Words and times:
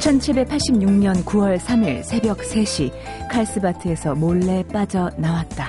1786년 0.00 1.24
9월 1.24 1.58
3일 1.58 2.02
새벽 2.02 2.38
3시 2.38 2.90
칼스바트에서 3.30 4.14
몰래 4.14 4.64
빠져 4.64 5.10
나왔다. 5.18 5.68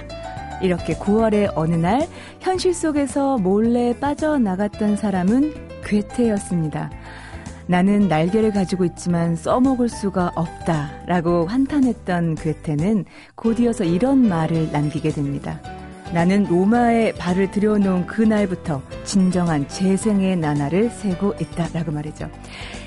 이렇게 0.62 0.94
9월의 0.94 1.52
어느 1.56 1.76
날 1.76 2.08
현실 2.40 2.74
속에서 2.74 3.38
몰래 3.38 3.94
빠져나갔던 4.00 4.96
사람은 4.96 5.54
괴테였습니다. 5.84 6.90
나는 7.68 8.08
날개를 8.08 8.52
가지고 8.52 8.86
있지만 8.86 9.36
써먹을 9.36 9.90
수가 9.90 10.32
없다. 10.36 10.92
라고 11.08 11.46
한탄했던 11.48 12.36
괴테는 12.36 13.06
곧이어서 13.36 13.84
이런 13.84 14.28
말을 14.28 14.72
남기게 14.72 15.10
됩니다. 15.10 15.60
나는 16.14 16.46
로마에 16.46 17.14
발을 17.14 17.52
들여놓은 17.52 18.06
그날부터 18.08 18.82
진정한 19.04 19.68
재생의 19.68 20.38
나날을 20.38 20.90
세고 20.90 21.36
있다. 21.40 21.70
라고 21.74 21.92
말이죠. 21.92 22.30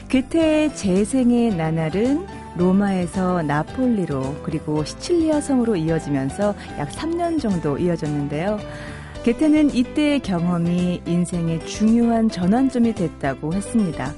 괴테의 0.08 0.74
재생의 0.74 1.56
나날은 1.56 2.26
로마에서 2.56 3.42
나폴리로 3.42 4.42
그리고 4.42 4.84
시칠리아 4.84 5.40
섬으로 5.40 5.76
이어지면서 5.76 6.54
약 6.78 6.88
3년 6.90 7.40
정도 7.40 7.78
이어졌는데요. 7.78 8.58
게테는 9.24 9.74
이때의 9.74 10.20
경험이 10.20 11.02
인생의 11.06 11.66
중요한 11.66 12.28
전환점이 12.28 12.94
됐다고 12.94 13.54
했습니다. 13.54 14.12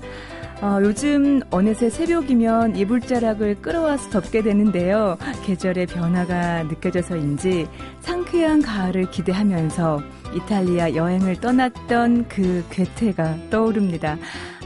어, 0.63 0.79
요즘 0.81 1.43
어느새 1.51 1.91
새벽이면 1.91 2.77
이불자락을 2.77 3.57
끌어와서 3.57 4.09
덮게 4.11 4.43
되는데요. 4.43 5.19
계절의 5.45 5.87
변화가 5.87 6.65
느껴져서인지 6.65 7.69
상쾌한 8.01 8.63
가을을 8.63 9.11
기대하면서 9.11 10.01
이탈리아 10.37 10.95
여행을 10.95 11.41
떠났던 11.41 12.29
그 12.29 12.65
괴테가 12.71 13.51
떠오릅니다. 13.51 14.19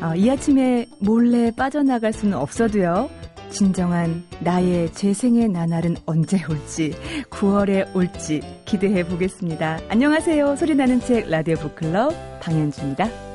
어, 0.03 0.15
이 0.15 0.29
아침에 0.29 0.87
몰래 0.99 1.51
빠져나갈 1.51 2.13
수는 2.13 2.37
없어도요. 2.37 3.09
진정한 3.51 4.25
나의 4.41 4.93
재생의 4.93 5.49
나날은 5.49 5.97
언제 6.07 6.39
올지, 6.49 6.93
9월에 7.31 7.95
올지 7.95 8.41
기대해 8.65 9.05
보겠습니다. 9.05 9.81
안녕하세요. 9.89 10.57
소리나는 10.57 11.01
책 11.01 11.29
라디오 11.29 11.57
북클럽 11.57 12.41
방현주입니다. 12.41 13.30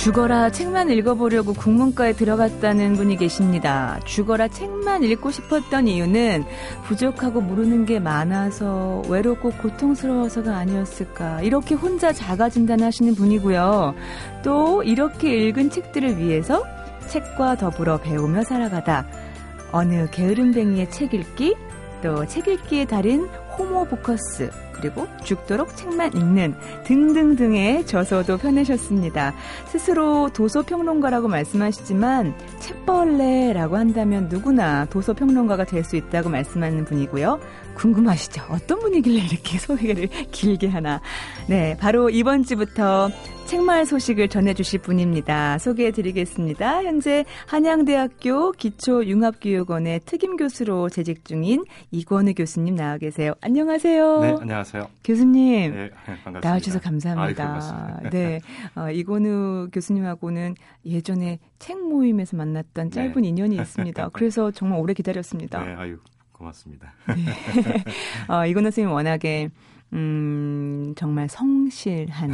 죽어라 0.00 0.50
책만 0.50 0.88
읽어보려고 0.88 1.52
국문과에 1.52 2.14
들어갔다는 2.14 2.94
분이 2.94 3.18
계십니다. 3.18 4.00
죽어라 4.06 4.48
책만 4.48 5.02
읽고 5.04 5.30
싶었던 5.30 5.88
이유는 5.88 6.44
부족하고 6.84 7.42
모르는 7.42 7.84
게 7.84 8.00
많아서 8.00 9.02
외롭고 9.10 9.50
고통스러워서가 9.50 10.56
아니었을까. 10.56 11.42
이렇게 11.42 11.74
혼자 11.74 12.14
자가 12.14 12.48
진단 12.48 12.82
하시는 12.82 13.14
분이고요. 13.14 13.94
또 14.42 14.82
이렇게 14.84 15.48
읽은 15.48 15.68
책들을 15.68 16.16
위해서 16.16 16.64
책과 17.08 17.56
더불어 17.56 17.98
배우며 17.98 18.44
살아가다. 18.44 19.06
어느 19.70 20.08
게으름뱅이의 20.10 20.90
책 20.90 21.12
읽기, 21.12 21.56
또 22.02 22.24
책 22.24 22.48
읽기의 22.48 22.86
달인 22.86 23.26
호모 23.58 23.84
보커스, 23.84 24.50
그리고 24.80 25.06
죽도록 25.22 25.76
책만 25.76 26.14
읽는 26.14 26.54
등등등의 26.84 27.86
저서도 27.86 28.38
펴내셨습니다. 28.38 29.34
스스로 29.66 30.30
도서평론가라고 30.32 31.28
말씀하시지만 31.28 32.34
책벌레라고 32.60 33.76
한다면 33.76 34.28
누구나 34.28 34.86
도서평론가가 34.86 35.64
될 35.64 35.80
수 35.80 35.96
있다고 35.96 36.28
말씀하는 36.28 36.84
분이고요. 36.84 37.40
궁금하시죠? 37.80 38.42
어떤 38.50 38.78
분이길래 38.78 39.24
이렇게 39.24 39.56
소개를 39.58 40.08
길게 40.30 40.68
하나. 40.68 41.00
네, 41.48 41.74
바로 41.78 42.10
이번 42.10 42.42
주부터 42.42 43.08
책마을 43.46 43.86
소식을 43.86 44.28
전해주실 44.28 44.80
분입니다. 44.80 45.56
소개해드리겠습니다. 45.58 46.84
현재 46.84 47.24
한양대학교 47.46 48.52
기초융합교육원의 48.52 50.00
특임 50.04 50.36
교수로 50.36 50.90
재직 50.90 51.24
중인 51.24 51.64
이권우 51.90 52.34
교수님 52.34 52.76
나와 52.76 52.98
계세요. 52.98 53.32
안녕하세요. 53.40 54.20
네, 54.20 54.36
안녕하세요. 54.40 54.86
교수님. 55.02 55.74
네, 55.74 55.90
반갑습니다. 56.04 56.40
나와주셔서 56.48 56.80
감사합니다. 56.80 57.98
아이, 58.04 58.10
네, 58.10 58.40
어, 58.76 58.90
이권우 58.90 59.68
교수님하고는 59.72 60.54
예전에 60.84 61.38
책 61.58 61.78
모임에서 61.82 62.36
만났던 62.36 62.90
짧은 62.90 63.22
네. 63.22 63.28
인연이 63.28 63.56
있습니다. 63.60 64.10
그래서 64.12 64.50
정말 64.50 64.78
오래 64.78 64.92
기다렸습니다. 64.92 65.64
네, 65.64 65.74
아유, 65.74 65.96
고맙습니다. 66.40 66.92
네. 67.08 67.84
어, 68.32 68.46
이건우 68.46 68.64
선생님 68.66 68.92
워낙에 68.92 69.50
음, 69.92 70.94
정말 70.96 71.28
성실한 71.28 72.30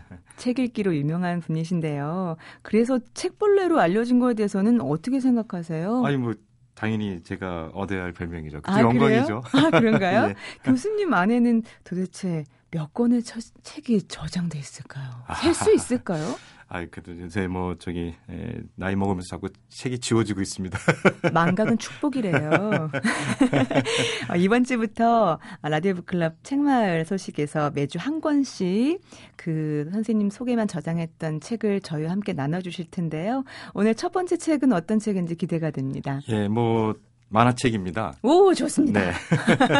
책 0.38 0.58
읽기로 0.58 0.96
유명한 0.96 1.40
분이신데요. 1.40 2.36
그래서 2.62 2.98
책벌레로 3.14 3.78
알려진 3.78 4.18
거에 4.18 4.34
대해서는 4.34 4.80
어떻게 4.80 5.20
생각하세요? 5.20 6.04
아니 6.04 6.16
뭐 6.16 6.34
당연히 6.74 7.22
제가 7.22 7.70
얻어야 7.74 8.04
할 8.04 8.12
별명이죠. 8.12 8.60
아, 8.64 8.80
영광이죠. 8.80 9.42
아, 9.52 9.70
그런가요? 9.78 10.28
네. 10.28 10.34
교수님 10.64 11.12
안에는 11.12 11.62
도대체 11.84 12.44
몇 12.70 12.94
권의 12.94 13.22
처, 13.22 13.40
책이 13.62 14.06
저장돼 14.08 14.58
있을까요? 14.58 15.10
셀 15.42 15.52
수 15.54 15.74
있을까요? 15.74 16.24
아 16.24 16.59
이, 16.78 16.86
그래도 16.86 17.20
요새 17.20 17.48
뭐, 17.48 17.74
저기, 17.78 18.14
에, 18.30 18.60
나이 18.76 18.94
먹으면서 18.94 19.28
자꾸 19.28 19.48
책이 19.68 19.98
지워지고 19.98 20.40
있습니다. 20.40 20.78
망각은 21.34 21.78
축복이래요. 21.78 22.90
어, 24.30 24.36
이번 24.36 24.62
주부터 24.62 25.40
라디오 25.62 25.94
북클럽 25.94 26.44
책마을 26.44 27.04
소식에서 27.04 27.72
매주 27.74 27.98
한 27.98 28.20
권씩 28.20 29.00
그 29.36 29.88
선생님 29.92 30.30
소개만 30.30 30.68
저장했던 30.68 31.40
책을 31.40 31.80
저희와 31.80 32.12
함께 32.12 32.32
나눠주실 32.32 32.86
텐데요. 32.90 33.42
오늘 33.74 33.96
첫 33.96 34.12
번째 34.12 34.36
책은 34.36 34.72
어떤 34.72 35.00
책인지 35.00 35.34
기대가 35.34 35.72
됩니다. 35.72 36.20
예, 36.28 36.46
뭐, 36.46 36.94
만화책입니다. 37.30 38.14
오, 38.22 38.52
좋습니다. 38.54 39.00
네. 39.00 39.12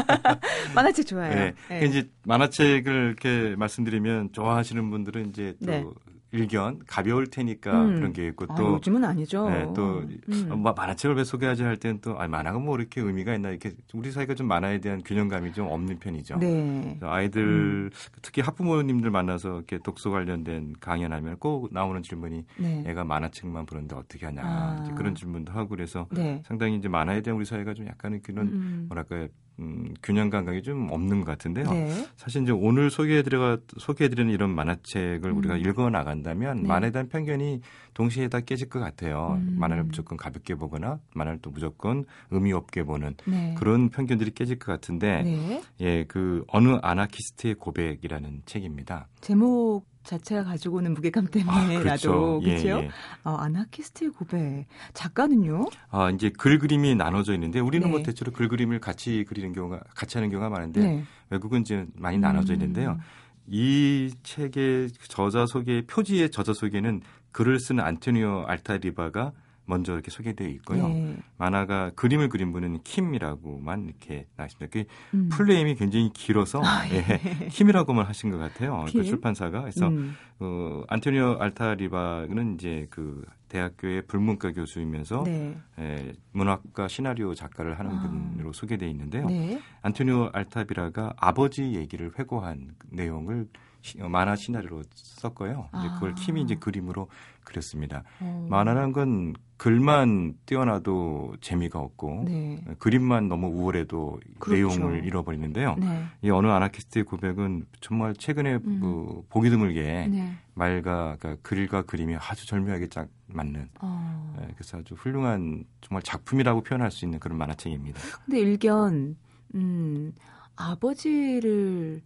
만화책 0.74 1.06
좋아요. 1.06 1.34
네. 1.34 1.54
네. 1.68 1.86
이제 1.86 2.08
만화책을 2.24 2.92
이렇게 2.92 3.56
말씀드리면 3.56 4.32
좋아하시는 4.32 4.90
분들은 4.90 5.30
이제 5.30 5.54
또 5.64 5.66
네. 5.66 5.84
일견 6.32 6.78
가벼울 6.86 7.26
테니까 7.26 7.84
음. 7.84 7.94
그런 7.96 8.12
게 8.12 8.28
있고 8.28 8.46
또 8.46 8.52
아, 8.52 8.72
요즘은 8.74 9.04
아니죠. 9.04 9.48
네, 9.48 9.66
또 9.74 10.04
음. 10.28 10.62
만화책을 10.62 11.16
왜 11.16 11.24
소개하지 11.24 11.64
할 11.64 11.76
때는 11.76 12.00
또 12.00 12.18
아, 12.20 12.28
만화가 12.28 12.58
뭐 12.58 12.78
이렇게 12.78 13.00
의미가 13.00 13.34
있나 13.34 13.50
이렇게 13.50 13.72
우리 13.94 14.12
사회가 14.12 14.34
좀 14.34 14.46
만화에 14.46 14.78
대한 14.78 15.02
균형감이 15.02 15.52
좀 15.52 15.66
없는 15.66 15.98
편이죠. 15.98 16.38
네. 16.38 16.98
아이들 17.02 17.42
음. 17.42 17.90
특히 18.22 18.42
학부모님들 18.42 19.10
만나서 19.10 19.56
이렇게 19.56 19.78
독서 19.78 20.10
관련된 20.10 20.74
강연하면 20.80 21.38
꼭 21.38 21.72
나오는 21.72 22.00
질문이 22.02 22.44
네. 22.58 22.84
애가 22.86 23.04
만화책만 23.04 23.66
보는데 23.66 23.96
어떻게 23.96 24.26
하냐 24.26 24.42
아. 24.44 24.94
그런 24.96 25.14
질문도 25.14 25.52
하고 25.52 25.70
그래서 25.70 26.06
네. 26.12 26.42
상당히 26.46 26.76
이제 26.76 26.88
만화에 26.88 27.22
대한 27.22 27.36
우리 27.36 27.44
사회가 27.44 27.74
좀 27.74 27.86
약간의 27.86 28.20
그런 28.22 28.46
음. 28.48 28.84
뭐랄까 28.88 29.26
음, 29.60 29.94
균형 30.02 30.30
감각이 30.30 30.62
좀 30.62 30.88
없는 30.90 31.20
것 31.20 31.26
같은데요. 31.26 31.70
네. 31.70 32.06
사실 32.16 32.42
이제 32.42 32.52
오늘 32.52 32.90
소개해드려 32.90 33.58
소개해드리는 33.78 34.32
이런 34.32 34.50
만화책을 34.54 35.30
음. 35.30 35.36
우리가 35.36 35.56
읽어 35.56 35.90
나간다면 35.90 36.62
네. 36.62 36.68
만화에 36.68 36.90
대한 36.90 37.08
편견이 37.08 37.60
동시에 37.94 38.28
다 38.28 38.40
깨질 38.40 38.68
것 38.68 38.80
같아요. 38.80 39.38
음. 39.40 39.56
만화를 39.58 39.84
무조건 39.84 40.16
가볍게 40.16 40.54
보거나 40.54 40.98
만화를 41.14 41.40
또 41.42 41.50
무조건 41.50 42.04
의미 42.30 42.52
없게 42.52 42.82
보는 42.82 43.14
네. 43.26 43.54
그런 43.58 43.90
편견들이 43.90 44.32
깨질 44.32 44.58
것 44.58 44.72
같은데, 44.72 45.22
네. 45.22 45.62
예, 45.80 46.04
그 46.04 46.44
어느 46.48 46.78
아나키스트의 46.80 47.54
고백이라는 47.54 48.42
책입니다. 48.46 49.08
제목 49.20 49.84
자체가 50.04 50.44
가지고 50.44 50.78
오는 50.78 50.94
무게감 50.94 51.26
때문에라도 51.26 51.78
아, 51.78 51.82
그렇죠. 51.82 52.40
그렇죠? 52.40 52.68
예, 52.68 52.84
예. 52.84 52.90
어, 53.24 53.36
아나키스트의 53.36 54.10
고백 54.12 54.66
작가는요? 54.94 55.66
아 55.90 56.10
이제 56.10 56.30
글 56.30 56.58
그림이 56.58 56.94
나눠져 56.94 57.34
있는데 57.34 57.60
우리는 57.60 57.86
네. 57.86 57.90
뭐 57.90 58.02
대체로 58.02 58.32
글 58.32 58.48
그림을 58.48 58.80
같이 58.80 59.24
그리는 59.28 59.52
경우가 59.52 59.80
같이 59.94 60.16
하는 60.18 60.30
경우가 60.30 60.48
많은데 60.48 60.80
네. 60.80 61.04
외국은 61.30 61.60
이제 61.60 61.86
많이 61.94 62.18
나눠져 62.18 62.54
있는데요. 62.54 62.92
음. 62.92 63.00
이 63.46 64.12
책의 64.22 64.90
저자 65.08 65.44
소개 65.46 65.82
표지의 65.86 66.30
저자 66.30 66.52
소개는 66.52 67.02
글을 67.32 67.58
쓰는 67.58 67.84
안토니오 67.84 68.44
알타리바가 68.46 69.32
먼저 69.70 69.94
이렇게 69.94 70.10
소개되어 70.10 70.48
있고요. 70.48 70.88
네. 70.88 71.16
만화가 71.38 71.92
그림을 71.94 72.28
그린 72.28 72.52
분은 72.52 72.82
킴이라고만 72.82 73.86
이렇게 73.86 74.26
나왔습니다. 74.36 74.70
그 74.70 74.84
음. 75.14 75.30
플레임이 75.32 75.76
굉장히 75.76 76.12
길어서 76.12 76.60
아, 76.62 76.86
예. 76.90 76.96
예, 76.96 77.48
킴이라고만 77.48 78.04
하신 78.04 78.30
것 78.30 78.38
같아요. 78.38 78.84
그 78.92 79.02
출판사가 79.02 79.62
그래서 79.62 79.88
음. 79.88 80.14
어, 80.40 80.82
안토니오 80.88 81.38
알타리바는 81.38 82.54
이제 82.54 82.86
그 82.90 83.24
대학교의 83.50 84.02
불문과 84.06 84.52
교수이면서 84.52 85.24
네. 85.24 85.56
에, 85.78 86.12
문학과 86.32 86.88
시나리오 86.88 87.34
작가를 87.34 87.78
하는 87.78 87.96
아. 87.96 88.00
분으로 88.00 88.52
소개돼 88.52 88.88
있는데요. 88.88 89.26
네. 89.26 89.60
안토니오 89.82 90.30
알타비라가 90.32 91.12
아버지 91.16 91.74
얘기를 91.74 92.12
회고한 92.18 92.76
내용을 92.88 93.48
시, 93.82 94.00
어, 94.00 94.08
만화 94.08 94.36
시나리오로 94.36 94.82
썼고요. 94.94 95.68
아. 95.72 95.94
그걸 95.94 96.14
킴이 96.14 96.42
이제 96.42 96.54
그림으로 96.54 97.08
그렸습니다. 97.44 98.04
어. 98.20 98.46
만화라는 98.48 98.92
건 98.92 99.34
글만 99.56 100.34
뛰어나도 100.46 101.36
재미가 101.40 101.78
없고 101.78 102.24
네. 102.26 102.62
그림만 102.78 103.28
너무 103.28 103.48
우월해도 103.48 104.20
그렇죠. 104.38 104.78
내용을 104.78 105.04
잃어버리는데요. 105.04 105.76
네. 105.78 106.04
이 106.22 106.30
어느 106.30 106.46
아나키스트의 106.46 107.04
고백은 107.04 107.66
정말 107.80 108.14
최근에 108.14 108.54
음. 108.64 108.80
그 108.80 109.22
보기 109.28 109.50
드물게 109.50 110.08
네. 110.10 110.32
말과 110.54 111.16
그러니까 111.18 111.36
글과 111.42 111.82
그림이 111.82 112.16
아주 112.16 112.46
절묘하게 112.46 112.88
짝 112.88 113.08
맞는 113.26 113.68
어. 113.80 114.36
네, 114.38 114.48
그래서 114.54 114.78
아주 114.78 114.94
훌륭한 114.94 115.64
정말 115.80 116.02
작품이라고 116.02 116.62
표현할 116.62 116.90
수 116.90 117.04
있는 117.04 117.18
그런 117.18 117.38
만화책입니다. 117.38 118.00
근데 118.24 118.40
일견 118.40 119.16
음, 119.54 120.12
아버지를 120.56 122.02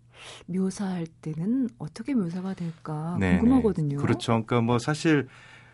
묘사할 0.46 1.06
때는 1.06 1.68
어떻게 1.78 2.14
묘사가 2.14 2.54
될까 2.54 3.16
네네. 3.18 3.38
궁금하거든요. 3.38 3.98
그렇죠. 3.98 4.32
그러니까 4.32 4.60
뭐 4.60 4.78
사실 4.78 5.28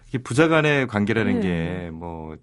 이게 0.08 0.18
부자 0.18 0.48
간의 0.48 0.86
관계라는 0.86 1.40
네. 1.40 1.90
게뭐 1.90 2.36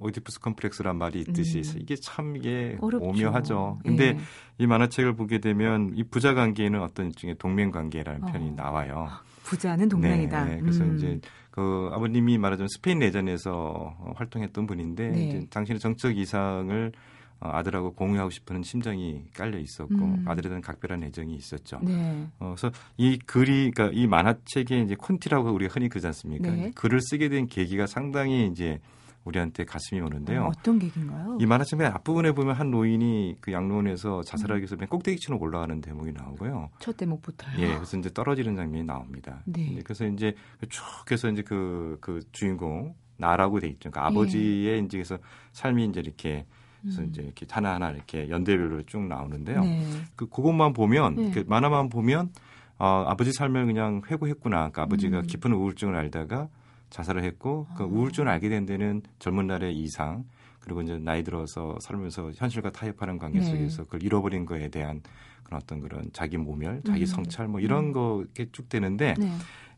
오디푸스 0.00 0.40
컴플렉스란 0.40 0.96
말이 0.96 1.20
있듯이 1.20 1.62
음. 1.64 1.78
이게 1.80 1.96
참 1.96 2.36
이게 2.36 2.76
어렵죠. 2.80 3.04
오묘하죠. 3.04 3.80
근데 3.82 4.04
예. 4.08 4.18
이 4.58 4.66
만화책을 4.66 5.14
보게 5.14 5.38
되면 5.38 5.92
이 5.94 6.04
부자 6.04 6.34
관계에는 6.34 6.80
어떤 6.82 7.06
일종의 7.06 7.36
동맹 7.38 7.70
관계라는 7.70 8.24
어. 8.24 8.26
편이 8.26 8.52
나와요. 8.52 9.08
부자는 9.48 9.88
동맹이다. 9.88 10.44
네, 10.44 10.60
그래서 10.60 10.84
음. 10.84 10.96
이제 10.96 11.18
그 11.50 11.88
아버님이 11.92 12.36
말하자면 12.36 12.68
스페인 12.68 12.98
내전에서 12.98 13.96
활동했던 14.14 14.66
분인데 14.66 15.08
네. 15.08 15.28
이제 15.28 15.46
당신의 15.48 15.80
정적 15.80 16.16
이상을 16.16 16.92
어, 17.40 17.50
아들하고 17.52 17.92
공유하고 17.94 18.30
싶은 18.30 18.62
심정이 18.62 19.22
깔려 19.32 19.58
있었고 19.58 19.94
음. 19.94 20.24
아들에 20.26 20.48
대한 20.48 20.60
각별한 20.60 21.04
애정이 21.04 21.34
있었죠. 21.34 21.78
네. 21.82 22.26
어, 22.40 22.54
그래서 22.56 22.76
이 22.96 23.18
글이 23.18 23.70
그러니까 23.70 23.98
이 23.98 24.06
만화책에 24.06 24.80
이제 24.80 24.94
콘티라고 24.96 25.50
우리가 25.50 25.72
흔히 25.72 25.88
그러지 25.88 26.06
않습니까? 26.08 26.50
네. 26.50 26.72
글을 26.74 27.00
쓰게 27.00 27.28
된 27.28 27.46
계기가 27.46 27.86
상당히 27.86 28.48
이제 28.48 28.80
우리한테 29.24 29.64
가슴이 29.64 30.00
오는데요. 30.00 30.44
어, 30.44 30.52
떤 30.62 30.78
계기인가요? 30.78 31.38
이 31.40 31.46
만화책 31.46 31.78
맨 31.78 31.92
앞부분에 31.92 32.32
보면 32.32 32.54
한 32.54 32.70
노인이 32.70 33.36
그 33.40 33.52
양로원에서 33.52 34.22
자살하기 34.22 34.60
위해서 34.60 34.76
맨 34.76 34.88
꼭대기층으로 34.88 35.40
올라가는 35.40 35.80
대목이 35.80 36.12
나오고요. 36.12 36.70
첫 36.78 36.96
대목부터요. 36.96 37.58
예, 37.58 37.74
그래서 37.74 37.98
이제 37.98 38.10
떨어지는 38.12 38.56
장면이 38.56 38.84
나옵니다. 38.84 39.42
네. 39.44 39.78
그래서 39.84 40.06
이제 40.06 40.34
쭉 40.68 40.82
해서 41.10 41.28
이제 41.28 41.42
그, 41.42 41.98
그 42.00 42.20
주인공 42.32 42.94
나라고 43.18 43.60
돼 43.60 43.68
있죠. 43.68 43.90
그러니까 43.90 44.06
아버지의 44.06 44.80
네. 44.80 44.86
이제 44.86 44.98
그래서 44.98 45.18
삶이 45.52 45.86
이제 45.86 46.00
이렇게 46.00 46.46
그래서 46.80 47.02
음. 47.02 47.08
이제 47.08 47.22
이렇게 47.22 47.46
하나하나 47.50 47.90
이렇게 47.90 48.30
연대별로 48.30 48.84
쭉 48.84 49.02
나오는데요. 49.02 49.60
네. 49.60 49.84
그 50.16 50.28
그것만 50.28 50.72
보면 50.72 51.14
네. 51.16 51.30
그 51.32 51.44
만화만 51.46 51.88
보면 51.88 52.30
어, 52.78 53.04
아버지 53.08 53.32
삶을 53.32 53.66
그냥 53.66 54.02
회고했구나. 54.08 54.56
그러니까 54.56 54.82
아버지가 54.82 55.20
음. 55.20 55.26
깊은 55.26 55.52
우울증을 55.52 55.96
알다가 55.96 56.48
자살을 56.90 57.24
했고 57.24 57.66
그 57.76 57.84
아. 57.84 57.86
우울증을 57.86 58.28
알게 58.28 58.48
된 58.48 58.66
데는 58.66 59.02
젊은 59.18 59.46
날의 59.46 59.76
이상 59.76 60.24
그리고 60.60 60.82
이제 60.82 60.98
나이 60.98 61.22
들어서 61.22 61.76
살면서 61.80 62.32
현실과 62.36 62.70
타협하는 62.70 63.18
관계 63.18 63.38
네. 63.40 63.44
속에서 63.44 63.84
그걸 63.84 64.02
잃어버린 64.02 64.44
거에 64.44 64.68
대한 64.68 65.00
그런 65.44 65.60
어떤 65.62 65.80
그런 65.80 66.10
자기 66.12 66.36
모멸, 66.36 66.82
자기 66.86 67.00
음. 67.00 67.06
성찰 67.06 67.48
뭐 67.48 67.60
이런 67.60 67.86
음. 67.86 67.92
거 67.92 68.22
이렇게 68.22 68.50
쭉 68.52 68.68
되는데 68.68 69.14
네. 69.18 69.32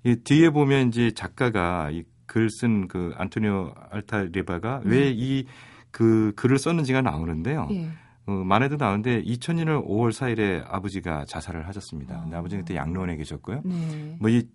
이 0.04 0.16
뒤에 0.16 0.50
보면 0.50 0.88
이제 0.88 1.10
작가가 1.12 1.90
이 1.90 2.02
글 2.30 2.48
쓴 2.48 2.86
그 2.86 3.12
안토니오 3.16 3.74
알타리바가 3.90 4.82
네. 4.84 4.90
왜이 4.90 5.46
그 5.90 6.32
글을 6.36 6.58
썼는지가 6.58 7.02
나오는데요. 7.02 7.66
예. 7.72 7.88
어, 8.26 8.32
만에도 8.32 8.76
나오는데 8.76 9.22
2000년 9.24 9.84
5월 9.84 10.10
4일에 10.12 10.62
아버지가 10.68 11.24
자살을 11.24 11.66
하셨습니다. 11.66 12.20
근데 12.20 12.36
아. 12.36 12.38
아버지는 12.38 12.64
그때 12.64 12.76
양로원에 12.76 13.16
계셨고요. 13.16 13.62
네. 13.64 14.16
뭐이 14.20 14.46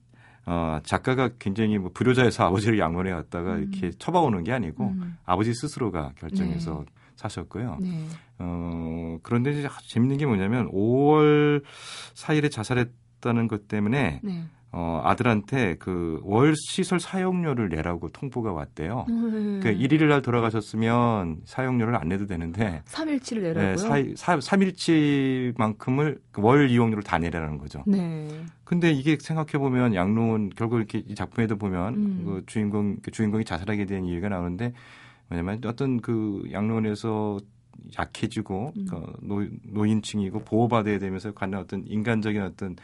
어, 0.45 0.79
작가가 0.83 1.29
굉장히 1.39 1.77
뭐 1.77 1.91
불효자에서 1.93 2.45
아버지를 2.47 2.79
양원에 2.79 3.11
갔다가 3.11 3.55
음. 3.55 3.63
이렇게 3.63 3.91
처박아오는 3.97 4.43
게 4.43 4.51
아니고 4.51 4.85
음. 4.85 5.17
아버지 5.25 5.53
스스로가 5.53 6.13
결정해서 6.17 6.85
네. 6.85 6.93
사셨고요. 7.15 7.77
네. 7.81 8.05
어, 8.39 9.17
그런데 9.23 9.51
이제 9.51 9.67
재밌는 9.87 10.17
게 10.17 10.25
뭐냐면 10.25 10.69
5월 10.71 11.63
4일에 12.13 12.51
자살했다는 12.51 13.47
것 13.47 13.67
때문에 13.67 14.19
네. 14.21 14.45
어, 14.77 15.01
아들한테 15.05 15.75
그 15.75 16.19
월 16.23 16.53
시설 16.57 16.99
사용료를 16.99 17.69
내라고 17.69 18.09
통보가 18.09 18.51
왔대요. 18.51 19.05
음. 19.09 19.61
그 19.63 19.69
1일 19.73 20.07
날 20.07 20.21
돌아가셨으면 20.21 21.37
사용료를 21.45 21.95
안 21.95 22.09
내도 22.09 22.25
되는데 22.25 22.81
3일치를 22.85 23.41
내라고요? 23.41 23.93
네, 23.93 24.13
4, 24.15 24.37
3일치만큼을 24.39 26.19
그월 26.31 26.69
이용료를 26.69 27.03
다 27.03 27.17
내라는 27.17 27.57
거죠. 27.57 27.83
네. 27.87 28.27
근데 28.65 28.91
이게 28.91 29.17
생각해 29.19 29.51
보면 29.53 29.95
양로원 29.95 30.49
결국 30.55 30.77
이렇게 30.77 31.03
이 31.07 31.15
작품에도 31.15 31.57
보면 31.57 31.93
음. 31.93 32.23
그 32.25 32.43
주인공 32.45 32.97
그 33.01 33.11
주인공이 33.11 33.45
자살하게 33.45 33.85
된 33.85 34.03
이유가 34.05 34.27
나오는데 34.27 34.73
뭐냐면 35.29 35.61
어떤 35.65 36.01
그 36.01 36.43
양로원에서 36.51 37.39
약해지고 37.97 38.73
음. 38.75 38.87
그 38.89 39.13
노, 39.21 39.45
노인층이고 39.63 40.39
보호받아야 40.39 40.99
되면서 40.99 41.31
관련 41.33 41.61
어떤 41.61 41.85
인간적인 41.85 42.41
어떤 42.41 42.75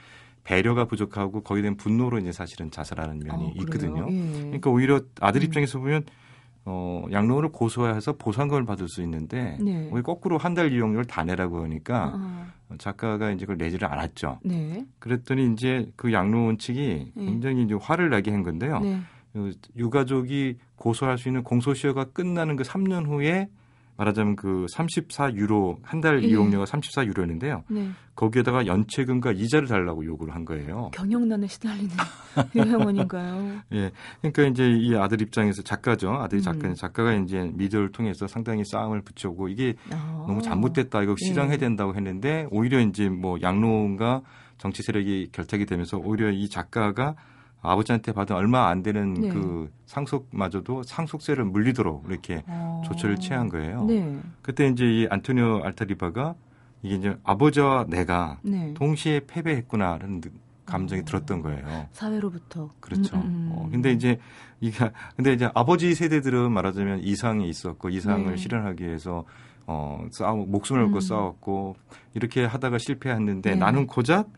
배려가 0.44 0.86
부족하고 0.86 1.42
거기에 1.42 1.62
대한 1.64 1.78
분노로 1.78 2.20
이제 2.20 2.32
사실은 2.32 2.72
자살하는 2.72 3.20
면이 3.20 3.46
어, 3.46 3.54
있거든요. 3.62 4.08
예. 4.10 4.42
그러니까 4.42 4.70
오히려 4.70 5.02
아들 5.20 5.42
음. 5.42 5.46
입장에서 5.46 5.78
음. 5.80 5.84
보면 5.84 6.04
어, 6.66 7.06
양로원을 7.12 7.50
고소해서 7.50 8.14
보상금을 8.14 8.66
받을 8.66 8.88
수 8.88 9.02
있는데 9.02 9.58
네. 9.60 9.90
우리 9.92 10.04
거꾸로 10.04 10.38
한 10.38 10.54
달 10.54 10.72
이용료를 10.72 11.06
다 11.06 11.24
내라고 11.24 11.64
하니까 11.64 12.14
어. 12.16 12.76
작가가 12.78 13.32
이제 13.32 13.46
그걸 13.46 13.58
내지를 13.58 13.88
않았죠. 13.92 14.40
네. 14.44 14.86
그랬더니 15.00 15.54
이제 15.54 15.92
그 15.96 16.14
양로원 16.14 16.58
측이 16.58 17.12
네. 17.16 17.26
굉장히 17.26 17.64
이제 17.64 17.74
화를 17.80 18.10
나게 18.10 18.32
한 18.32 18.44
건데요. 18.44 18.80
네. 18.80 19.00
그 19.34 19.54
유가족이 19.78 20.58
고소할 20.76 21.18
수 21.18 21.30
있는 21.30 21.44
공소시효가 21.44 22.06
끝나는 22.14 22.58
그 22.58 22.64
3년 22.64 23.08
후에 23.08 23.48
말하자면 24.01 24.36
그 24.36 24.65
34유로 24.74 25.77
한달 25.83 26.24
예. 26.24 26.27
이용료가 26.27 26.65
34유로였는데요. 26.65 27.63
네. 27.68 27.89
거기에다가 28.15 28.65
연체금과 28.65 29.31
이자를 29.31 29.68
달라고 29.68 30.06
요구를 30.06 30.33
한 30.33 30.44
거예요. 30.45 30.89
경영난에 30.94 31.48
시달리는 31.48 31.89
유형원인가요? 32.56 33.62
예. 33.74 33.92
그러니까 34.21 34.44
이제 34.44 34.68
이 34.69 34.95
아들 34.95 35.21
입장에서 35.21 35.62
작가죠. 35.62 36.12
아들이 36.13 36.42
작가 36.42 36.68
음. 36.68 36.74
작가가 36.75 37.13
이제 37.13 37.51
미디어를 37.53 37.92
통해서 37.92 38.27
상당히 38.27 38.63
싸움을 38.65 39.01
붙여오고 39.01 39.50
이게 39.50 39.75
아. 39.92 40.25
너무 40.27 40.42
잘못됐다. 40.42 41.04
이거 41.04 41.16
시정해야 41.18 41.54
예. 41.54 41.57
된다고 41.57 41.95
했는데 41.95 42.47
오히려 42.52 42.80
이제 42.80 43.07
뭐 43.09 43.37
양로원과 43.42 44.21
정치 44.57 44.83
세력이 44.83 45.30
결탁이 45.31 45.66
되면서 45.66 45.97
오히려 45.97 46.31
이 46.31 46.49
작가가 46.49 47.16
아버지한테 47.61 48.11
받은 48.11 48.35
얼마 48.35 48.69
안 48.69 48.81
되는 48.81 49.13
네. 49.13 49.30
그 49.30 49.71
상속마저도 49.85 50.83
상속세를 50.83 51.45
물리도록 51.45 52.06
이렇게 52.09 52.44
어. 52.47 52.81
조처를 52.85 53.18
취한 53.18 53.49
거예요. 53.49 53.85
네. 53.85 54.19
그때 54.41 54.68
이제 54.68 54.85
이 54.85 55.07
안토니오 55.09 55.61
알타리바가 55.63 56.35
이게 56.83 56.95
이제 56.95 57.18
아버지와 57.23 57.85
내가 57.87 58.39
네. 58.41 58.73
동시에 58.73 59.21
패배했구나라는 59.27 60.21
감정이 60.65 61.01
어. 61.01 61.06
들었던 61.06 61.41
거예요. 61.41 61.87
사회로부터. 61.91 62.69
그렇죠. 62.80 63.18
음, 63.18 63.21
음. 63.25 63.49
어, 63.53 63.69
근데 63.71 63.91
이제 63.91 64.19
이게 64.59 64.77
근데 65.15 65.33
이제 65.33 65.49
아버지 65.53 65.94
세대들은 65.94 66.51
말하자면 66.51 67.01
이상이 67.03 67.47
있었고 67.49 67.89
이상을 67.89 68.31
네. 68.31 68.37
실현하기 68.37 68.83
위해서 68.83 69.25
어 69.68 70.03
싸우 70.11 70.45
목숨을 70.47 70.83
걸고 70.83 70.97
음. 70.97 71.01
싸웠고 71.01 71.75
이렇게 72.15 72.45
하다가 72.45 72.80
실패했는데 72.80 73.51
네. 73.51 73.56
나는 73.56 73.85
고작 73.85 74.30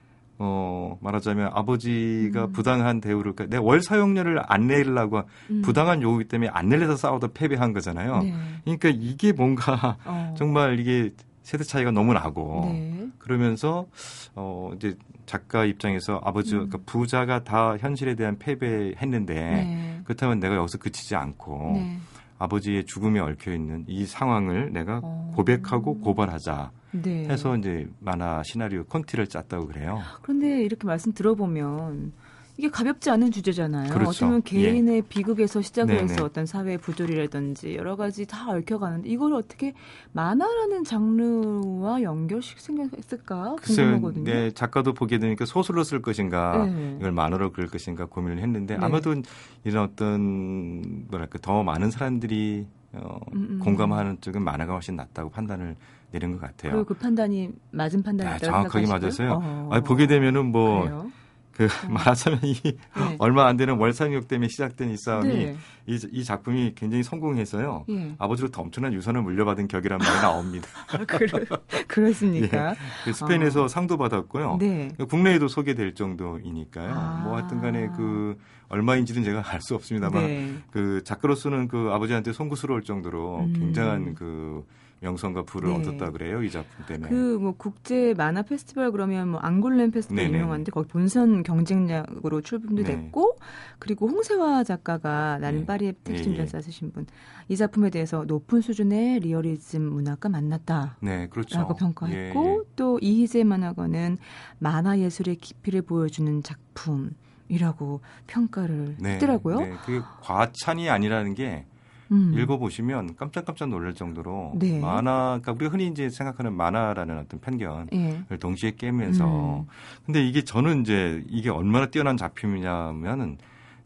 어, 0.46 0.98
말하자면 1.00 1.52
아버지가 1.54 2.46
음. 2.46 2.52
부당한 2.52 3.00
대우를, 3.00 3.34
그러니까 3.34 3.58
내월 3.58 3.82
사용료를 3.82 4.42
안 4.46 4.68
내려고 4.68 5.24
음. 5.50 5.62
부당한 5.62 6.02
요구 6.02 6.26
때문에 6.26 6.52
안 6.54 6.68
내려서 6.68 6.98
싸우다 6.98 7.30
패배한 7.34 7.72
거잖아요. 7.72 8.24
네. 8.24 8.34
그러니까 8.66 8.90
이게 8.90 9.32
뭔가 9.32 9.98
어. 10.04 10.34
정말 10.38 10.82
이게 10.82 11.12
세대 11.44 11.64
차이가 11.64 11.92
너무 11.92 12.14
나고 12.14 12.66
네. 12.74 13.08
그러면서 13.20 13.88
어 14.36 14.72
이제 14.76 14.98
작가 15.26 15.64
입장에서 15.64 16.20
아버지 16.26 16.56
음. 16.56 16.68
그러니까 16.68 16.80
부자가 16.86 17.46
다 17.46 17.78
현실에 17.78 18.16
대한 18.16 18.38
패배했는데 18.38 19.34
네. 19.34 20.02
그렇다면 20.04 20.42
내가 20.42 20.56
여기서 20.56 20.78
그치지 20.78 21.16
않고 21.16 21.72
네. 21.76 22.00
아버지의 22.44 22.86
죽음에 22.86 23.20
얽혀 23.20 23.54
있는 23.54 23.86
이 23.88 24.06
상황을 24.06 24.74
내가 24.74 25.00
어. 25.04 25.32
고백하고 25.36 26.00
고발하자. 26.00 26.72
네. 26.92 27.26
해서 27.28 27.56
이제 27.58 27.88
만화 28.00 28.44
시나리오 28.44 28.84
콘티를 28.84 29.28
짰다고 29.28 29.68
그래요. 29.68 30.00
그런데 30.22 30.62
이렇게 30.62 30.86
말씀 30.86 31.14
들어보면 31.14 32.12
이게 32.56 32.70
가볍지 32.70 33.10
않은 33.10 33.32
주제잖아요. 33.32 33.92
그렇죠. 33.92 34.10
어쩌면 34.10 34.44
개인의 34.44 34.98
예. 34.98 35.02
비극에서 35.02 35.62
시작을 35.62 35.96
네네. 35.96 36.04
해서 36.04 36.24
어떤 36.24 36.46
사회 36.46 36.78
부조리라든지 36.78 37.76
여러 37.76 37.96
가지 37.96 38.28
다 38.28 38.50
얽혀가는데 38.50 39.10
이걸 39.10 39.34
어떻게 39.34 39.74
만화라는 40.12 40.84
장르와 40.84 42.04
연결시켰을까 42.04 43.56
궁금하거든요. 43.62 44.24
네, 44.24 44.52
작가도 44.52 44.94
보게 44.94 45.18
되니까 45.18 45.46
소설로 45.46 45.84
쓸 45.84 46.02
것인가 46.04 46.66
네. 46.68 46.98
이걸 47.00 47.12
만화로 47.12 47.54
그릴 47.54 47.70
것인가 47.70 48.06
고민을 48.06 48.40
했는데 48.40 48.78
네. 48.78 48.86
아마도 48.86 49.16
이런 49.64 49.84
어떤 49.84 51.08
뭐랄까 51.10 51.40
더 51.40 51.64
많은 51.64 51.90
사람들이 51.90 52.68
어, 52.94 53.20
음, 53.34 53.48
음. 53.50 53.60
공감하는 53.60 54.22
쪽은 54.22 54.44
만화가 54.44 54.74
훨씬 54.74 54.96
낫다고 54.96 55.32
판단을 55.32 55.76
내린 56.12 56.34
것 56.34 56.42
같아요. 56.42 56.74
그리고 56.74 56.86
그 56.86 56.94
판단이 56.94 57.50
맞은 57.72 58.04
판단이라고 58.04 58.40
네, 58.40 58.46
정확하게 58.46 58.86
맞았어요. 58.86 59.32
어, 59.32 59.70
아니, 59.72 59.84
보게 59.84 60.06
되면은 60.06 60.52
뭐 60.52 60.84
그래요? 60.84 61.12
그 61.56 61.66
어. 61.66 61.90
말하자면 61.90 62.40
이 62.44 62.56
네. 62.64 62.74
얼마 63.20 63.48
안 63.48 63.58
되는 63.58 63.76
월상역 63.78 64.28
때문에 64.28 64.48
시작된 64.48 64.92
이 64.92 64.98
싸움이 64.98 65.34
네. 65.34 65.58
이, 65.86 66.00
이, 66.12 66.24
작품이 66.24 66.74
굉장히 66.76 67.04
성공해서요. 67.04 67.86
예. 67.90 68.16
아버지로부터 68.18 68.62
엄청난 68.62 68.94
유산을 68.94 69.22
물려받은 69.22 69.68
격이란 69.68 70.00
말이 70.00 70.22
나옵니다. 70.22 70.68
아, 70.92 70.98
그러, 71.06 71.40
그렇습니까? 71.88 72.72
예. 72.72 72.76
그 73.04 73.14
스페인에서 73.14 73.66
어. 73.66 73.68
상도 73.68 73.98
받았고요. 73.98 74.58
네. 74.60 74.90
국내에도 75.10 75.48
소개될 75.48 75.94
정도이니까요. 75.94 76.94
아. 76.94 77.22
뭐 77.24 77.36
하여튼 77.36 77.62
간에 77.62 77.90
그 77.96 78.38
얼마인지는 78.70 79.24
제가 79.24 79.44
알 79.46 79.62
수 79.62 79.76
없습니다만 79.76 80.26
네. 80.26 80.54
그 80.72 81.04
작가로서는 81.06 81.68
그 81.68 81.90
아버지한테 81.92 82.34
송구스러울 82.34 82.84
정도로 82.84 83.42
음. 83.42 83.54
굉장한 83.54 84.16
그 84.16 84.66
명성과 85.04 85.44
부를 85.44 85.70
네. 85.70 85.76
얻었다 85.76 86.12
그래요 86.12 86.42
이 86.42 86.50
작품 86.50 86.86
때문에. 86.86 87.10
그 87.10 87.34
뭐 87.44 87.54
국제 87.58 88.14
만화 88.16 88.42
페스티벌 88.42 88.92
그러면 88.92 89.30
뭐 89.30 89.40
앙골렘 89.42 89.92
페스티벌 89.92 90.26
네네. 90.26 90.38
유명한데 90.38 90.72
거기 90.72 90.88
본선 90.88 91.44
경쟁작으로 91.44 92.42
출품도 92.42 92.84
네. 92.84 92.96
됐고 92.96 93.38
그리고 93.80 94.08
홍세화 94.08 94.64
작가가 94.64 95.38
나는 95.40 95.62
네. 95.62 95.66
파리의 95.66 95.96
택시운전사 96.04 96.58
예, 96.58 96.60
예. 96.60 96.62
쓰신 96.62 96.92
분 96.92 97.06
이 97.50 97.58
작품에 97.58 97.90
대해서 97.90 98.24
높은 98.24 98.62
수준의 98.62 99.20
리얼리즘 99.20 99.82
문학과 99.82 100.30
만났다. 100.30 100.96
네, 101.02 101.28
그렇죠. 101.28 101.58
라고 101.58 101.76
평가했고 101.76 102.64
예. 102.66 102.70
또 102.78 103.00
이희재 103.02 103.44
만화가는 103.44 104.18
만화 104.60 104.98
예술의 104.98 105.36
깊이를 105.36 105.82
보여주는 105.82 106.42
작품. 106.42 107.12
이라고 107.50 108.00
평가를 108.28 108.96
네, 109.00 109.16
했더라고요. 109.16 109.60
네, 109.60 109.74
그게 109.86 110.00
과찬이 110.22 110.90
아니라는 110.90 111.34
게 111.36 111.66
음. 112.14 112.34
읽어보시면 112.38 113.16
깜짝깜짝 113.16 113.70
놀랄 113.70 113.94
정도로 113.94 114.54
네. 114.56 114.80
만화, 114.80 115.40
그러니까 115.42 115.52
우리가 115.54 115.72
흔히 115.72 115.88
이제 115.88 116.10
생각하는 116.10 116.54
만화라는 116.54 117.18
어떤 117.18 117.40
편견을 117.40 117.88
예. 117.94 118.38
동시에 118.38 118.76
깨면서 118.78 119.60
음. 119.62 119.66
근데 120.06 120.26
이게 120.26 120.44
저는 120.44 120.82
이제 120.82 121.24
이게 121.28 121.50
얼마나 121.50 121.88
뛰어난 121.88 122.18
작품이냐면은 122.18 123.38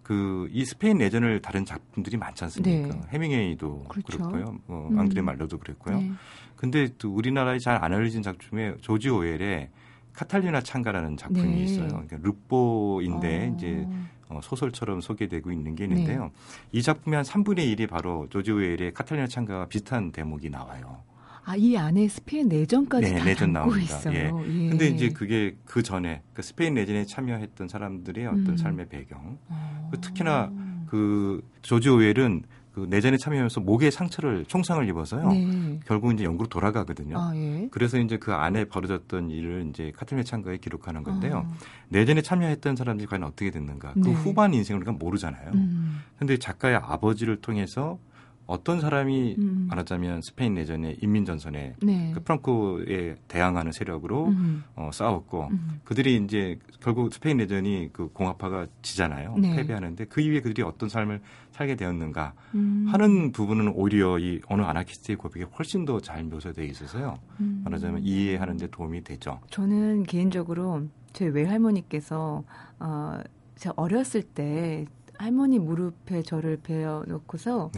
그이 0.03 0.63
스페인 0.65 0.99
내전을 0.99 1.41
다른 1.41 1.65
작품들이 1.65 2.15
많지 2.17 2.43
않습니까? 2.45 2.95
네. 2.95 3.01
해밍웨이도 3.09 3.85
그렇죠. 3.89 4.17
그렇고요, 4.17 4.57
뭐 4.65 4.87
음. 4.89 4.99
앙드레 4.99 5.21
말로도 5.21 5.57
그랬고요. 5.57 5.99
네. 5.99 6.11
근데 6.55 6.87
또 6.97 7.13
우리나라에 7.13 7.59
잘 7.59 7.77
안 7.83 7.93
알려진 7.93 8.21
작품 8.21 8.49
중에 8.49 8.75
조지 8.81 9.09
오웰의 9.09 9.69
카탈리나 10.13 10.61
창가라는 10.61 11.17
작품이 11.17 11.43
네. 11.43 11.63
있어요. 11.63 11.87
그러니까 11.87 12.17
르뽀인데 12.21 13.49
어. 13.49 13.55
이제 13.55 13.85
어, 13.85 14.07
소설처럼 14.41 15.01
소개되고 15.01 15.51
있는 15.51 15.75
게 15.75 15.85
있는데요. 15.85 16.23
네. 16.23 16.31
이 16.71 16.81
작품의 16.81 17.17
한 17.17 17.25
3분의 17.25 17.75
1이 17.75 17.89
바로 17.89 18.27
조지 18.29 18.51
오웰의 18.51 18.93
카탈리나 18.93 19.27
창가와 19.27 19.67
비슷한 19.67 20.11
대목이 20.11 20.49
나와요. 20.49 21.03
아, 21.45 21.55
이 21.55 21.77
안에 21.77 22.09
스페인 22.09 22.49
내전까지 22.49 23.09
네, 23.09 23.19
다 23.19 23.23
내전 23.23 23.53
나옵니다. 23.53 23.81
있어요. 23.81 24.13
예. 24.13 24.25
예. 24.25 24.69
근데 24.69 24.87
이제 24.89 25.09
그게 25.09 25.55
그 25.63 25.81
전에 25.81 26.21
그 26.33 26.41
스페인 26.41 26.73
내전에 26.73 27.05
참여했던 27.05 27.69
사람들의 27.69 28.27
어떤 28.27 28.49
음. 28.49 28.57
삶의 28.57 28.89
배경. 28.89 29.37
어. 29.47 29.91
특히나 30.01 30.51
그 30.87 31.41
조지 31.61 31.87
오웰은 31.87 32.43
그 32.77 32.85
내전에 32.87 33.17
참여하면서 33.17 33.61
목에 33.61 33.89
상처를 33.89 34.45
총상을 34.45 34.87
입어서요. 34.87 35.29
네. 35.29 35.79
결국 35.87 36.13
이제 36.13 36.23
영국으로 36.23 36.47
돌아가거든요. 36.47 37.17
아, 37.17 37.35
예. 37.35 37.67
그래서 37.71 37.97
이제 37.97 38.17
그 38.17 38.33
안에 38.33 38.65
벌어졌던 38.65 39.31
일을 39.31 39.65
이제 39.71 39.91
카틀메 39.95 40.21
창가에 40.21 40.57
기록하는 40.57 41.01
건데요. 41.01 41.47
아. 41.49 41.57
내전에 41.89 42.21
참여했던 42.21 42.75
사람들이 42.75 43.07
과연 43.07 43.23
어떻게 43.23 43.49
됐는가? 43.49 43.93
그 43.93 43.99
네. 43.99 44.13
후반 44.13 44.53
인생을 44.53 44.81
우리가 44.81 44.91
모르잖아요. 44.91 45.53
음. 45.55 46.03
근데 46.19 46.37
작가의 46.37 46.75
아버지를 46.75 47.37
통해서 47.37 47.97
어떤 48.47 48.79
사람이 48.79 49.35
음. 49.37 49.67
말하자면 49.69 50.21
스페인 50.21 50.53
내전에 50.55 50.95
인민전선에 51.01 51.75
네. 51.83 52.11
그 52.13 52.23
프랑코에 52.23 53.15
대항하는 53.27 53.73
세력으로 53.73 54.27
음. 54.27 54.63
어, 54.75 54.89
싸웠고 54.93 55.49
음. 55.51 55.81
그들이 55.83 56.15
이제 56.23 56.57
결국 56.79 57.13
스페인 57.13 57.37
내전이 57.37 57.89
그 57.91 58.07
공화파가 58.13 58.65
지잖아요. 58.81 59.35
네. 59.37 59.55
패배하는데 59.57 60.05
그 60.05 60.21
이후에 60.21 60.39
그들이 60.41 60.61
어떤 60.63 60.87
삶을 60.87 61.19
살게 61.51 61.75
되었는가 61.75 62.33
음. 62.55 62.85
하는 62.87 63.31
부분은 63.33 63.73
오히려 63.75 64.17
이 64.17 64.39
어느 64.47 64.61
아나키스트의 64.61 65.17
고백에 65.17 65.43
훨씬 65.57 65.83
더 65.85 65.99
잘 65.99 66.23
묘사되어 66.23 66.63
있어서요. 66.65 67.19
음. 67.41 67.61
말하자면 67.65 68.03
이해하는 68.03 68.55
데 68.57 68.67
도움이 68.67 69.03
되죠. 69.03 69.41
저는 69.49 70.03
개인적으로 70.03 70.83
제 71.11 71.25
외할머니께서 71.25 72.43
어, 72.79 73.19
제가 73.55 73.73
어렸을 73.75 74.21
때 74.21 74.85
할머니 75.17 75.59
무릎에 75.59 76.21
저를 76.21 76.57
베어 76.61 77.03
놓고서 77.07 77.71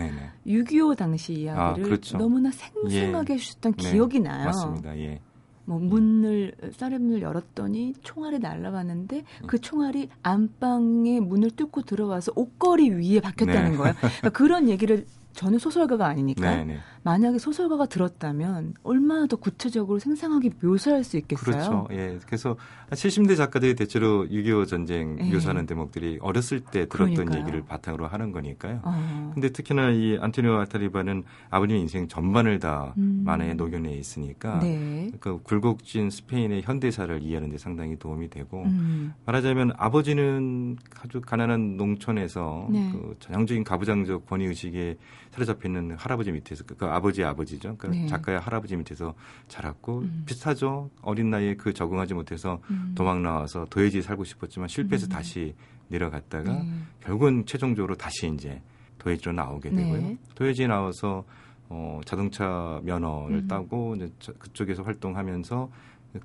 6.25 0.45 0.97
당시 0.97 1.33
이야기를 1.33 1.61
아, 1.61 1.73
그렇죠. 1.73 2.17
너무나 2.17 2.51
생생하게 2.51 3.33
예. 3.33 3.35
해주셨던 3.35 3.73
네. 3.73 3.91
기억이 3.91 4.19
나요. 4.19 4.45
맞습니다. 4.45 4.97
예. 4.97 5.19
뭐 5.65 5.77
문을 5.77 6.53
쌀문을 6.71 7.21
열었더니 7.21 7.93
총알이 8.01 8.39
날라왔는데 8.39 9.23
그 9.45 9.57
음. 9.57 9.61
총알이 9.61 10.09
안방에 10.23 11.19
문을 11.19 11.51
뚫고 11.51 11.83
들어와서 11.83 12.31
옷걸이 12.35 12.89
위에 12.89 13.19
박혔다는 13.19 13.71
네. 13.71 13.77
거예요. 13.77 13.93
그러니까 13.99 14.29
그런 14.29 14.67
얘기를 14.67 15.05
저는 15.33 15.59
소설가가 15.59 16.05
아니니까 16.07 16.41
네네. 16.41 16.63
네. 16.73 16.79
만약에 17.03 17.37
소설가가 17.37 17.85
들었다면 17.85 18.73
얼마나 18.83 19.25
더 19.25 19.37
구체적으로 19.37 19.99
생생하게 19.99 20.51
묘사할 20.61 21.03
수 21.03 21.17
있겠어요. 21.17 21.45
그렇죠. 21.45 21.87
예. 21.91 22.19
그래서 22.25 22.57
70대 22.89 23.37
작가들이 23.37 23.75
대체로 23.75 24.25
6.25 24.27 24.67
전쟁 24.67 25.17
예. 25.19 25.31
묘사하는 25.31 25.65
대목들이 25.65 26.19
어렸을 26.21 26.59
때 26.59 26.87
들었던 26.87 27.13
그러니까요. 27.13 27.39
얘기를 27.39 27.61
바탕으로 27.63 28.07
하는 28.07 28.31
거니까요. 28.31 28.81
어. 28.83 29.31
근데 29.33 29.49
특히나 29.49 29.91
이 29.91 30.17
안토니오 30.19 30.55
아타리바는 30.55 31.23
아버님의 31.49 31.81
인생 31.83 32.07
전반을 32.07 32.59
다 32.59 32.93
음. 32.97 33.21
만화에 33.25 33.53
녹여내 33.53 33.93
있으니까 33.93 34.59
네. 34.59 35.09
그 35.19 35.41
굴곡진 35.41 36.09
스페인의 36.09 36.63
현대사를 36.63 37.21
이해하는 37.23 37.49
데 37.49 37.57
상당히 37.57 37.97
도움이 37.97 38.29
되고 38.29 38.63
음. 38.63 39.13
말하자면 39.25 39.73
아버지는 39.77 40.77
아주 41.01 41.21
가난한 41.21 41.77
농촌에서 41.77 42.67
네. 42.71 42.89
그 42.91 43.15
전형적인 43.19 43.63
가부장적 43.63 44.25
권위 44.25 44.45
의식에 44.45 44.97
사로잡혀 45.31 45.69
있는 45.69 45.95
할아버지 45.95 46.31
밑에서 46.31 46.63
그 46.65 46.85
아버지의 46.85 47.27
아버지죠. 47.27 47.75
그러니까 47.77 48.03
네. 48.03 48.07
작가의 48.07 48.39
할아버지 48.39 48.75
밑에서 48.75 49.13
자랐고 49.47 49.99
음. 49.99 50.23
비슷하죠. 50.25 50.89
어린 51.01 51.29
나이에 51.29 51.55
그 51.55 51.73
적응하지 51.73 52.13
못해서 52.13 52.59
음. 52.69 52.93
도망 52.95 53.21
나와서 53.21 53.65
도예지 53.69 54.01
살고 54.01 54.23
싶었지만 54.23 54.67
실패해서 54.67 55.07
음. 55.07 55.09
다시 55.09 55.55
내려갔다가 55.87 56.63
네. 56.63 56.69
결국은 57.01 57.45
최종적으로 57.45 57.95
다시 57.95 58.27
이제 58.33 58.61
도예지로 58.97 59.33
나오게 59.33 59.69
되고요. 59.69 60.01
네. 60.01 60.17
도예지에 60.35 60.67
나와서 60.67 61.23
어, 61.69 62.01
자동차 62.05 62.79
면허를 62.83 63.37
음. 63.37 63.47
따고 63.47 63.95
이제 63.95 64.11
그쪽에서 64.39 64.83
활동하면서 64.83 65.69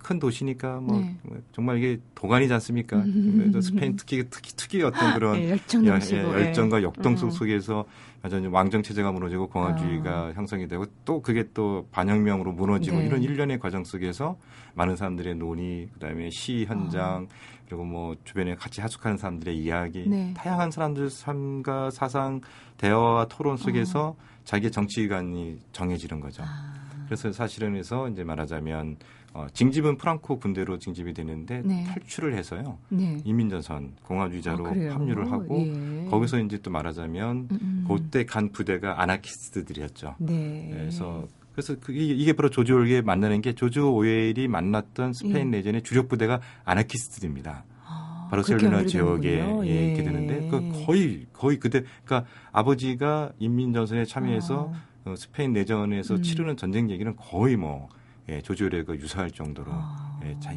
큰 0.02 0.18
도시니까 0.18 0.80
뭐 0.80 0.98
네. 0.98 1.16
정말 1.52 1.76
이게 1.78 2.00
도가니지 2.14 2.52
않습니까? 2.54 2.96
음. 2.96 3.52
스페인 3.60 3.96
특히 3.96 4.24
특히 4.30 4.52
특히 4.56 4.82
어떤 4.82 5.12
그런 5.14 5.34
네, 5.38 5.50
열정 5.50 5.86
열, 5.86 6.00
예, 6.10 6.22
열정 6.22 6.70
과 6.70 6.82
역동성 6.82 7.28
음. 7.28 7.30
속에서 7.30 7.84
완전히 8.24 8.46
왕정 8.46 8.82
체제가 8.82 9.12
무너지고 9.12 9.48
공화주의가 9.48 10.10
아. 10.10 10.32
형성이 10.32 10.66
되고 10.66 10.86
또 11.04 11.20
그게 11.20 11.44
또 11.52 11.86
반혁명으로 11.90 12.52
무너지고 12.52 12.96
네. 12.96 13.06
이런 13.06 13.22
일련의 13.22 13.58
과정 13.58 13.84
속에서 13.84 14.38
많은 14.72 14.96
사람들의 14.96 15.34
논의 15.34 15.90
그다음에 15.92 16.30
시 16.30 16.64
현장 16.66 17.28
아. 17.30 17.34
그리고 17.66 17.84
뭐 17.84 18.16
주변에 18.24 18.54
같이 18.54 18.80
하숙하는 18.80 19.18
사람들의 19.18 19.58
이야기 19.58 20.08
네. 20.08 20.32
다양한 20.34 20.70
사람들 20.70 21.10
삶과 21.10 21.90
사상 21.90 22.40
대화와 22.78 23.26
토론 23.26 23.58
속에서 23.58 24.16
아. 24.18 24.24
자기의 24.44 24.72
정치관이 24.72 25.58
정해지는 25.72 26.20
거죠. 26.20 26.44
아. 26.46 26.72
그래서 27.04 27.30
사실은 27.30 27.76
해서 27.76 28.08
이제 28.08 28.24
말하자면 28.24 28.96
어, 29.34 29.48
징집은 29.52 29.98
프랑코 29.98 30.38
군대로 30.38 30.78
징집이 30.78 31.12
되는데 31.12 31.60
네. 31.64 31.82
탈출을 31.84 32.36
해서요. 32.36 32.78
네. 32.88 33.18
이민전선 33.24 33.96
공화주의자로 34.04 34.64
아, 34.64 34.70
합류를 34.70 35.30
하고 35.32 35.58
예. 35.58 36.08
거기서 36.08 36.38
이제 36.38 36.58
또 36.58 36.70
말하자면 36.70 37.48
음. 37.50 37.58
음. 37.60 37.84
그때 37.88 38.24
간 38.24 38.52
부대가 38.52 39.02
아나키스트들이었죠. 39.02 40.14
네. 40.18 40.70
그래서 40.72 41.26
그래서 41.50 41.74
그, 41.80 41.92
이게 41.92 42.32
바로 42.32 42.48
조지 42.48 42.72
오웰이 42.72 43.02
만나는 43.02 43.42
게 43.42 43.54
조지 43.54 43.80
오웰이 43.80 44.46
만났던 44.46 45.12
스페인 45.12 45.52
예. 45.52 45.58
내전의 45.58 45.82
주력 45.82 46.08
부대가 46.08 46.40
아나키스트들입니다. 46.64 47.64
아, 47.86 48.28
바르셀로나 48.30 48.86
지역에 48.86 49.40
예, 49.40 49.68
예. 49.68 49.90
있게 49.90 50.04
되는데 50.04 50.48
그 50.48 50.84
거의 50.86 51.26
거의 51.32 51.58
그때 51.58 51.82
그러니까 52.04 52.30
아버지가 52.52 53.32
인민전선에 53.40 54.04
참여해서 54.04 54.72
아. 54.72 55.10
어, 55.10 55.16
스페인 55.16 55.52
내전에서 55.52 56.14
음. 56.14 56.22
치르는 56.22 56.56
전쟁 56.56 56.88
얘기는 56.88 57.14
거의 57.16 57.56
뭐 57.56 57.88
예, 58.28 58.40
조지오레가 58.40 58.94
유사할 58.94 59.30
정도로 59.30 59.70
아. 59.72 60.20
예, 60.24 60.36
자, 60.40 60.54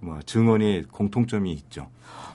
뭐 0.00 0.18
증언의 0.24 0.84
공통점이 0.90 1.52
있죠. 1.52 1.88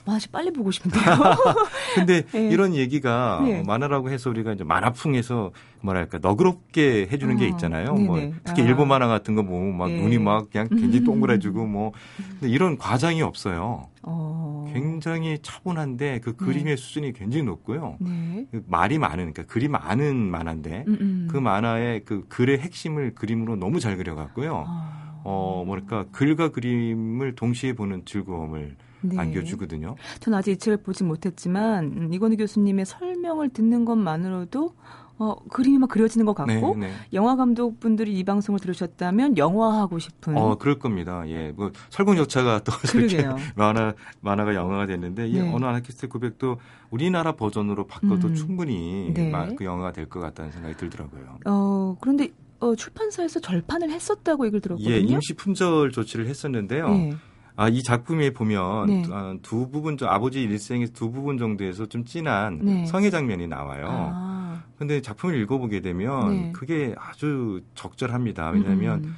아직 0.05 0.31
빨리 0.31 0.51
보고 0.51 0.71
싶은데요. 0.71 1.03
근데 1.95 2.21
네. 2.31 2.47
이런 2.49 2.73
얘기가 2.75 3.41
네. 3.43 3.61
만화라고 3.63 4.09
해서 4.09 4.29
우리가 4.29 4.53
이제 4.53 4.63
만화풍에서 4.63 5.51
뭐랄까 5.81 6.17
너그럽게 6.19 7.09
해주는 7.11 7.35
어. 7.35 7.37
게 7.37 7.47
있잖아요. 7.49 7.93
네네. 7.93 8.05
뭐 8.05 8.31
특히 8.45 8.63
아. 8.63 8.65
일본 8.65 8.87
만화 8.87 9.07
같은 9.07 9.35
거 9.35 9.43
보면 9.43 9.77
막 9.77 9.89
네. 9.89 9.99
눈이 9.99 10.17
막 10.19 10.49
그냥 10.49 10.69
굉장히 10.69 11.03
동그래지고 11.05 11.65
뭐 11.65 11.91
근데 12.39 12.49
이런 12.49 12.77
과장이 12.77 13.21
없어요. 13.21 13.87
어. 14.03 14.56
굉장히 14.73 15.39
차분한데 15.41 16.19
그 16.19 16.35
그림의 16.35 16.63
네. 16.63 16.75
수준이 16.75 17.13
굉장히 17.13 17.43
높고요. 17.43 17.97
네. 17.99 18.47
그 18.51 18.63
말이 18.67 18.97
많은 18.97 19.31
그러니까 19.31 19.43
그림 19.43 19.71
많은 19.71 20.15
만화인데 20.15 20.85
음음. 20.87 20.97
음. 21.01 21.27
그 21.29 21.37
만화의 21.37 22.05
그 22.05 22.25
글의 22.27 22.59
핵심을 22.59 23.15
그림으로 23.15 23.55
너무 23.55 23.79
잘 23.79 23.97
그려갖고요. 23.97 24.65
어. 24.67 25.07
어, 25.29 25.63
뭐랄까, 25.65 26.05
글과 26.13 26.49
그림을 26.51 27.35
동시에 27.35 27.73
보는 27.73 28.05
즐거움을 28.05 28.77
네. 29.01 29.17
안겨주거든요. 29.17 29.95
전 30.21 30.33
아직 30.33 30.51
이 30.51 30.57
책을 30.57 30.77
보지 30.77 31.03
못했지만 31.03 31.85
음, 31.85 32.13
이건희 32.13 32.37
교수님의 32.37 32.85
설명을 32.85 33.49
듣는 33.49 33.83
것만으로도 33.85 34.73
어, 35.19 35.35
그림이 35.49 35.79
막 35.79 35.89
그려지는 35.89 36.25
것 36.25 36.33
같고 36.35 36.75
네, 36.77 36.87
네. 36.87 36.93
영화 37.13 37.35
감독분들이 37.35 38.13
이 38.17 38.23
방송을 38.23 38.59
들으셨다면 38.59 39.37
영화하고 39.37 39.97
싶은 39.99 40.37
어 40.37 40.55
그럴 40.57 40.77
겁니다. 40.79 41.23
예, 41.27 41.51
뭐 41.55 41.71
설국열차가 41.89 42.59
또 42.59 42.71
그러게요. 42.91 43.35
만화 43.55 43.93
만화가 44.21 44.53
영화가 44.53 44.85
됐는데 44.85 45.27
이 45.27 45.41
네. 45.41 45.51
어느 45.53 45.65
아나키스트 45.65 46.07
900도 46.07 46.57
우리나라 46.91 47.31
버전으로 47.31 47.87
바꿔도 47.87 48.27
음. 48.29 48.35
충분히 48.35 49.11
네. 49.13 49.31
그 49.57 49.65
영화가 49.65 49.91
될 49.91 50.07
것 50.07 50.19
같다는 50.21 50.51
생각이 50.51 50.75
들더라고요. 50.77 51.37
어 51.45 51.97
그런데 51.99 52.29
어, 52.59 52.75
출판사에서 52.75 53.39
절판을 53.39 53.91
했었다고 53.91 54.45
얘기를 54.45 54.61
들었거든요. 54.61 54.91
예, 54.93 54.99
임시 54.99 55.33
품절 55.35 55.91
조치를 55.91 56.27
했었는데요. 56.27 56.89
네. 56.89 57.13
아, 57.55 57.69
이 57.69 57.81
작품에 57.83 58.31
보면 58.31 58.85
네. 58.85 59.03
아, 59.11 59.35
두 59.41 59.69
부분, 59.69 59.97
아버지 60.03 60.41
일생의 60.43 60.89
두 60.89 61.11
부분 61.11 61.37
정도에서 61.39 61.87
좀 61.87 62.05
진한 62.05 62.59
네. 62.63 62.85
성의 62.85 63.09
장면이 63.11 63.47
나와요. 63.47 63.87
아. 63.89 64.36
근데 64.77 65.01
작품을 65.01 65.39
읽어보게 65.41 65.81
되면 65.81 66.29
네. 66.29 66.51
그게 66.53 66.93
아주 66.97 67.61
적절합니다. 67.75 68.49
왜냐하면 68.51 69.03
음. 69.03 69.15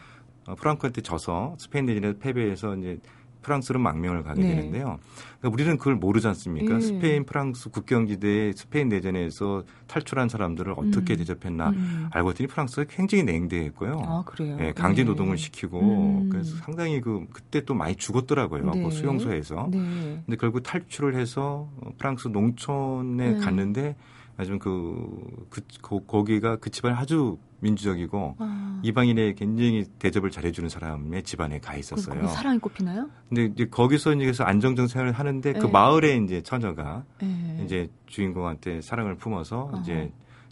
어, 0.48 0.56
프랑크한테 0.56 1.02
져서 1.02 1.56
스페인 1.60 1.86
내전에서 1.86 2.18
패배해서 2.20 2.76
이제 2.78 3.00
프랑스로 3.42 3.80
망명을 3.80 4.24
가게 4.24 4.42
네. 4.42 4.56
되는데요. 4.56 5.00
그러니까 5.40 5.54
우리는 5.54 5.78
그걸 5.78 5.96
모르지 5.96 6.28
않습니까? 6.28 6.76
예. 6.76 6.80
스페인, 6.82 7.26
프랑스 7.26 7.70
국경지대에 7.70 8.52
스페인 8.54 8.90
내전에서 8.90 9.64
탈출한 9.88 10.28
사람들을 10.28 10.74
어떻게 10.76 11.14
음. 11.14 11.18
대접했나 11.18 11.70
음. 11.70 12.10
알고 12.12 12.30
봤더니 12.30 12.48
프랑스가 12.48 12.86
굉장히 12.90 13.24
냉대했고요. 13.24 14.02
아, 14.06 14.24
그래요? 14.26 14.58
예, 14.60 14.74
강제 14.74 15.04
네. 15.04 15.10
노동을 15.10 15.38
네. 15.38 15.44
시키고 15.44 15.80
음. 15.80 16.30
그래서 16.30 16.56
상당히 16.58 17.00
그 17.00 17.26
그때 17.32 17.64
또 17.64 17.74
많이 17.74 17.96
죽었더라고요. 17.96 18.72
네. 18.72 18.84
그 18.84 18.92
수용소에서. 18.92 19.70
네. 19.72 20.22
근데 20.26 20.36
결국 20.38 20.62
탈출을 20.62 21.16
해서 21.16 21.70
프랑스 21.98 22.28
농촌에 22.28 23.32
네. 23.32 23.40
갔는데 23.40 23.96
아주 24.40 24.58
그, 24.58 25.46
그, 25.50 25.62
그 25.82 26.00
거 26.08 26.24
기가 26.24 26.56
그 26.56 26.70
집안이 26.70 26.96
아주 26.96 27.38
민주적이고 27.60 28.38
아. 28.40 28.80
이방인의 28.84 29.36
굉장히 29.36 29.84
대접을 30.00 30.32
잘해주는 30.32 30.70
사람의 30.70 31.24
집안에 31.24 31.60
가 31.60 31.76
있었어요. 31.76 32.26
사랑이 32.30 32.58
꼽히나요? 32.60 33.10
근데 33.28 33.46
이제 33.46 33.66
거기서 33.66 34.14
이제 34.14 34.42
안정적 34.42 34.88
생활을 34.90 35.12
하는데 35.12 35.54
그 35.54 35.66
네. 35.66 35.72
마을에 35.72 36.16
이제 36.18 36.42
처녀가 36.42 37.04
네. 37.22 37.62
이제 37.66 37.90
주인공한테 38.08 38.80
사랑을 38.82 39.16
품어서 39.16 39.72
어. 39.74 39.80
이제 39.82 40.10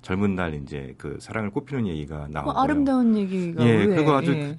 젊은 0.07 0.35
날 0.35 0.53
이제 0.53 0.95
그 0.97 1.17
사랑을 1.19 1.49
꽃피는 1.49 1.85
얘기가 1.85 2.29
나오고 2.31 2.53
뭐 2.53 2.61
아름다운 2.61 3.17
얘기가 3.17 3.67
예, 3.67 3.85
그거 3.87 4.15
아주 4.15 4.31
예. 4.31 4.55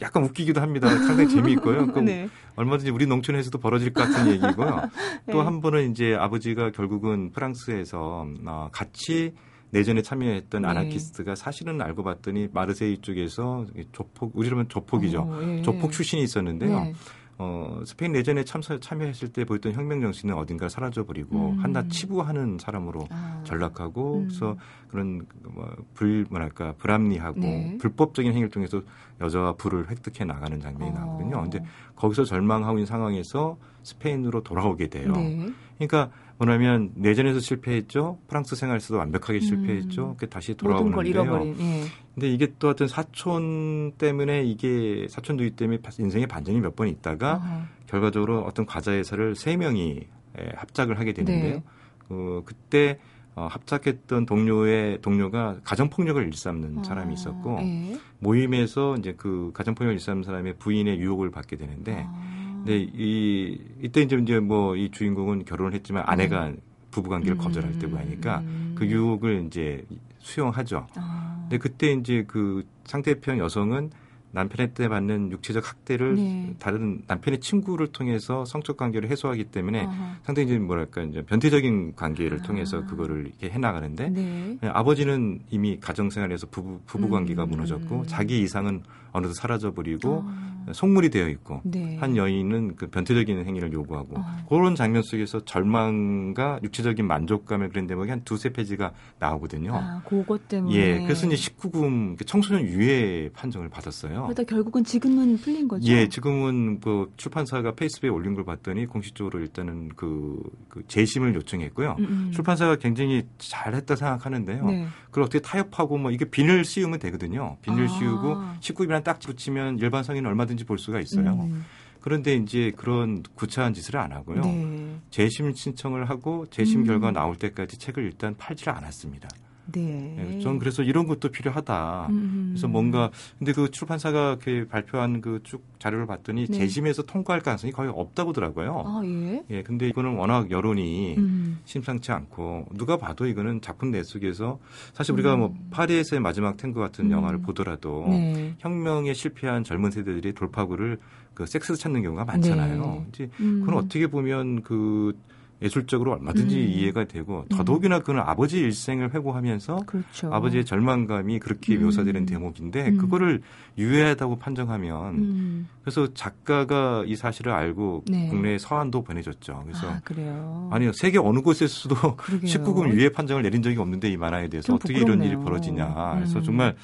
약간 0.00 0.24
웃기기도 0.24 0.60
합니다. 0.60 0.88
상당히 0.88 1.28
재미있고요. 1.28 1.86
네. 2.02 2.28
얼마든지 2.56 2.90
우리 2.90 3.06
농촌에서도 3.06 3.56
벌어질 3.58 3.92
것 3.92 4.02
같은 4.02 4.26
얘기고요. 4.32 4.90
네. 5.24 5.32
또한 5.32 5.60
번은 5.60 5.92
이제 5.92 6.16
아버지가 6.16 6.72
결국은 6.72 7.30
프랑스에서 7.30 8.26
어, 8.44 8.68
같이 8.72 9.34
내전에 9.70 10.02
참여했던 10.02 10.62
네. 10.62 10.68
아나키스트가 10.68 11.36
사실은 11.36 11.80
알고 11.80 12.02
봤더니 12.02 12.48
마르세이 12.52 12.98
쪽에서 13.00 13.66
조폭 13.92 14.32
우리로면 14.34 14.68
조폭이죠. 14.68 15.20
오, 15.20 15.58
예. 15.58 15.62
조폭 15.62 15.92
출신이 15.92 16.24
있었는데요. 16.24 16.92
네. 17.38 17.44
어, 17.44 17.80
스페인 17.86 18.12
내전에 18.12 18.44
참사, 18.44 18.78
참여했을 18.78 19.32
때 19.32 19.44
보였던 19.44 19.72
혁명 19.72 20.00
정신은 20.00 20.34
어딘가 20.34 20.68
사라져 20.68 21.04
버리고 21.04 21.50
음. 21.50 21.58
한낱 21.60 21.88
치부하는 21.88 22.58
사람으로 22.60 23.06
아. 23.10 23.40
전락하고 23.44 24.18
음. 24.18 24.26
그래서 24.26 24.56
그런 24.88 25.24
뭐, 25.44 25.70
불 25.94 26.26
뭐랄까 26.30 26.74
불합리하고 26.78 27.40
네. 27.40 27.78
불법적인 27.78 28.32
행위를 28.32 28.50
통해서 28.50 28.82
여자와 29.20 29.52
불을 29.52 29.88
획득해 29.88 30.24
나가는 30.24 30.60
장면이 30.60 30.90
어. 30.90 30.94
나오거든요. 30.94 31.42
근데 31.42 31.64
거기서 31.94 32.24
절망하고 32.24 32.78
있는 32.78 32.86
상황에서 32.86 33.56
스페인으로 33.84 34.42
돌아오게 34.42 34.88
돼요. 34.88 35.12
네. 35.12 35.48
그러니까 35.76 36.10
뭐냐면 36.38 36.92
내전에서 36.94 37.40
실패했죠. 37.40 38.18
프랑스 38.28 38.54
생활에서도 38.54 38.96
완벽하게 38.98 39.40
실패했죠. 39.40 40.16
음. 40.20 40.26
다시 40.28 40.54
돌아오는데요. 40.54 41.54
예. 41.58 41.84
근데 42.14 42.28
이게 42.30 42.52
또 42.58 42.68
어떤 42.68 42.86
사촌 42.88 43.92
때문에 43.98 44.44
이게 44.44 45.06
사촌 45.08 45.36
두기 45.36 45.50
때문에 45.50 45.80
인생의 45.98 46.26
반전이 46.28 46.60
몇 46.60 46.76
번 46.76 46.86
있다가 46.88 47.34
어허. 47.34 47.62
결과적으로 47.88 48.42
어떤 48.42 48.66
과자 48.66 48.92
회사를 48.92 49.34
세 49.34 49.56
명이 49.56 50.06
합작을 50.54 50.98
하게 51.00 51.12
되는데요. 51.12 51.54
네. 51.56 51.62
어, 52.10 52.42
그때 52.44 52.98
어, 53.34 53.46
합작했던 53.50 54.26
동료의 54.26 55.00
동료가 55.00 55.58
가정 55.64 55.90
폭력을 55.90 56.24
일삼는 56.24 56.78
어, 56.78 56.82
사람이 56.84 57.14
있었고 57.14 57.58
예. 57.62 57.96
모임에서 58.20 58.96
이제 58.96 59.14
그 59.16 59.50
가정 59.54 59.74
폭력을 59.74 59.94
일삼는 59.94 60.22
사람의 60.22 60.54
부인의 60.58 60.98
유혹을 61.00 61.30
받게 61.30 61.56
되는데 61.56 62.04
아. 62.06 62.38
네, 62.64 62.76
이 62.78 63.58
이때 63.82 64.02
이제 64.02 64.16
이제 64.16 64.40
뭐 64.40 64.76
이 64.76 64.90
주인공은 64.90 65.44
결혼을 65.44 65.74
했지만 65.74 66.04
아내가 66.06 66.48
음. 66.48 66.58
부부 66.90 67.10
관계를 67.10 67.36
음. 67.36 67.38
거절할 67.38 67.78
때고 67.78 67.96
하니까 67.98 68.42
그 68.74 68.86
유혹을 68.86 69.44
이제 69.46 69.84
수용하죠. 70.20 70.86
아. 70.96 71.38
근데 71.42 71.58
그때 71.58 71.92
이제 71.92 72.24
그 72.26 72.64
상대편 72.84 73.38
여성은 73.38 73.90
남편한테 74.30 74.88
받는 74.88 75.32
육체적 75.32 75.66
학대를 75.66 76.14
네. 76.16 76.54
다른 76.58 77.00
남편의 77.06 77.40
친구를 77.40 77.88
통해서 77.88 78.44
성적 78.44 78.76
관계를 78.76 79.10
해소하기 79.10 79.44
때문에 79.44 79.86
아하. 79.86 80.16
상당히 80.22 80.48
이제 80.48 80.58
뭐랄까 80.58 81.02
이제 81.02 81.22
변태적인 81.22 81.94
관계를 81.96 82.40
아. 82.40 82.42
통해서 82.42 82.84
그거를 82.84 83.26
이렇게 83.26 83.50
해 83.50 83.58
나가는데 83.58 84.10
네. 84.10 84.58
아버지는 84.62 85.40
이미 85.50 85.80
가정 85.80 86.10
생활에서 86.10 86.46
부부 86.50 86.80
부부 86.86 87.08
관계가 87.08 87.44
음. 87.44 87.50
무너졌고 87.50 88.06
자기 88.06 88.40
이상은 88.42 88.82
어느덧 89.12 89.34
사라져 89.34 89.72
버리고 89.72 90.24
아. 90.26 90.72
속물이 90.72 91.10
되어 91.10 91.28
있고 91.28 91.60
네. 91.64 91.96
한 91.96 92.16
여인은 92.16 92.76
그 92.76 92.88
변태적인 92.88 93.44
행위를 93.44 93.72
요구하고 93.72 94.18
어. 94.18 94.24
그런 94.48 94.74
장면 94.74 95.02
속에서 95.02 95.40
절망과 95.44 96.60
육체적인 96.62 97.06
만족감을 97.06 97.70
그런 97.70 97.86
대목이 97.86 98.10
한 98.10 98.22
두세 98.24 98.50
페이지가 98.50 98.92
나오거든요. 99.18 99.74
아, 99.74 100.02
그것 100.04 100.48
때문에. 100.48 100.74
예, 100.74 101.02
그래서 101.02 101.26
이제 101.26 101.36
19금 101.36 102.16
그 102.16 102.24
청소년 102.24 102.66
유해 102.66 103.30
판정을 103.34 103.68
받았어요. 103.68 104.24
그러다 104.24 104.44
결국은 104.44 104.84
지금은 104.84 105.38
풀린 105.38 105.68
거죠. 105.68 105.86
예, 105.90 106.08
지금은 106.08 106.80
그 106.80 107.10
출판사가 107.16 107.72
페이스북에 107.72 108.10
올린 108.10 108.34
걸 108.34 108.44
봤더니 108.44 108.86
공식적으로 108.86 109.40
일단은 109.40 109.90
그, 109.96 110.38
그 110.68 110.82
재심을 110.86 111.34
요청했고요. 111.34 111.96
음음. 111.98 112.08
음. 112.08 112.30
출판사가 112.32 112.76
굉장히 112.76 113.24
잘했다 113.38 113.96
생각하는데요. 113.96 114.64
네. 114.66 114.86
그걸 115.06 115.24
어떻게 115.24 115.40
타협하고 115.40 115.98
뭐 115.98 116.10
이게 116.10 116.24
비늘 116.24 116.64
씌우면 116.64 116.98
되거든요. 116.98 117.56
비늘 117.62 117.84
아. 117.84 117.88
씌우고 117.88 118.36
19금이 118.60 118.92
랑딱 118.98 119.20
붙이면 119.20 119.78
일반 119.78 120.02
성인은 120.02 120.28
얼마든지 120.28 120.48
얼마든지 120.48 120.64
볼 120.64 120.78
수가 120.78 121.00
있어요. 121.00 121.32
음. 121.32 121.64
그런데 122.00 122.34
이제 122.34 122.72
그런 122.76 123.22
구차한 123.34 123.74
짓을 123.74 123.96
안 123.96 124.12
하고요. 124.12 124.40
네. 124.40 124.96
재심 125.10 125.52
신청을 125.52 126.08
하고 126.08 126.46
재심 126.50 126.80
음. 126.80 126.86
결과 126.86 127.10
나올 127.10 127.36
때까지 127.36 127.78
책을 127.78 128.04
일단 128.04 128.36
팔지를 128.36 128.72
않았습니다. 128.72 129.28
네. 129.72 130.14
네. 130.16 130.40
전 130.40 130.58
그래서 130.58 130.82
이런 130.82 131.06
것도 131.06 131.30
필요하다. 131.30 132.06
음. 132.10 132.48
그래서 132.52 132.68
뭔가 132.68 133.10
근데 133.38 133.52
그 133.52 133.70
출판사가 133.70 134.38
그 134.40 134.66
발표한 134.70 135.20
그 135.20 135.40
쭉 135.48 135.62
자료를 135.78 136.06
봤더니 136.06 136.46
네. 136.46 136.58
재심에서 136.58 137.02
통과할 137.04 137.40
가능성이 137.40 137.72
거의 137.72 137.90
없다고 137.94 138.30
하더라고요. 138.30 138.82
아, 138.86 139.00
예. 139.04 139.42
예. 139.50 139.62
근데 139.62 139.88
이거는 139.88 140.16
워낙 140.16 140.50
여론이 140.50 141.14
음. 141.16 141.58
심상치 141.64 142.12
않고 142.12 142.66
누가 142.74 142.96
봐도 142.96 143.26
이거는 143.26 143.60
작품 143.60 143.90
내 143.90 144.02
속에서 144.02 144.58
사실 144.92 145.14
우리가 145.14 145.36
뭐 145.36 145.48
음. 145.48 145.68
파리에서의 145.70 146.20
마지막 146.20 146.56
탱고 146.56 146.80
같은 146.80 147.06
음. 147.06 147.10
영화를 147.12 147.40
보더라도 147.40 148.06
네. 148.08 148.54
혁명에 148.58 149.14
실패한 149.14 149.64
젊은 149.64 149.90
세대들이 149.90 150.34
돌파구를 150.34 150.98
그 151.34 151.46
섹스를 151.46 151.78
찾는 151.78 152.02
경우가 152.02 152.24
많잖아요. 152.24 152.82
네. 152.82 153.06
이제 153.08 153.30
그건 153.36 153.68
음. 153.68 153.74
어떻게 153.74 154.08
보면 154.08 154.62
그 154.62 155.16
예술적으로 155.60 156.12
얼마든지 156.12 156.56
음. 156.56 156.68
이해가 156.68 157.04
되고 157.04 157.44
음. 157.50 157.56
더더욱이나 157.56 158.00
그는 158.00 158.20
아버지 158.20 158.60
일생을 158.60 159.12
회고하면서 159.12 159.80
그렇죠. 159.86 160.32
아버지의 160.32 160.64
절망감이 160.64 161.40
그렇게 161.40 161.76
음. 161.76 161.84
묘사되는 161.84 162.26
대목인데 162.26 162.88
음. 162.90 162.98
그거를 162.98 163.42
유해하다고 163.76 164.38
판정하면 164.38 165.14
음. 165.16 165.68
그래서 165.82 166.12
작가가 166.14 167.02
이 167.06 167.16
사실을 167.16 167.52
알고 167.52 168.04
네. 168.06 168.28
국내에 168.28 168.58
서한도 168.58 169.02
보내줬죠. 169.02 169.64
그래서 169.64 169.88
아. 169.90 170.68
아니요 170.70 170.92
세계 170.94 171.18
어느 171.18 171.40
곳에서도 171.40 172.16
그러게요. 172.16 172.46
19금 172.48 172.92
유해 172.92 173.08
판정을 173.08 173.42
내린 173.42 173.62
적이 173.62 173.78
없는데 173.78 174.10
이 174.10 174.16
만화에 174.16 174.48
대해서 174.48 174.74
어떻게 174.74 174.94
부끄럽네요. 174.94 175.26
이런 175.26 175.26
일이 175.26 175.44
벌어지냐. 175.44 176.14
그래서 176.16 176.38
음. 176.38 176.44
정말 176.44 176.76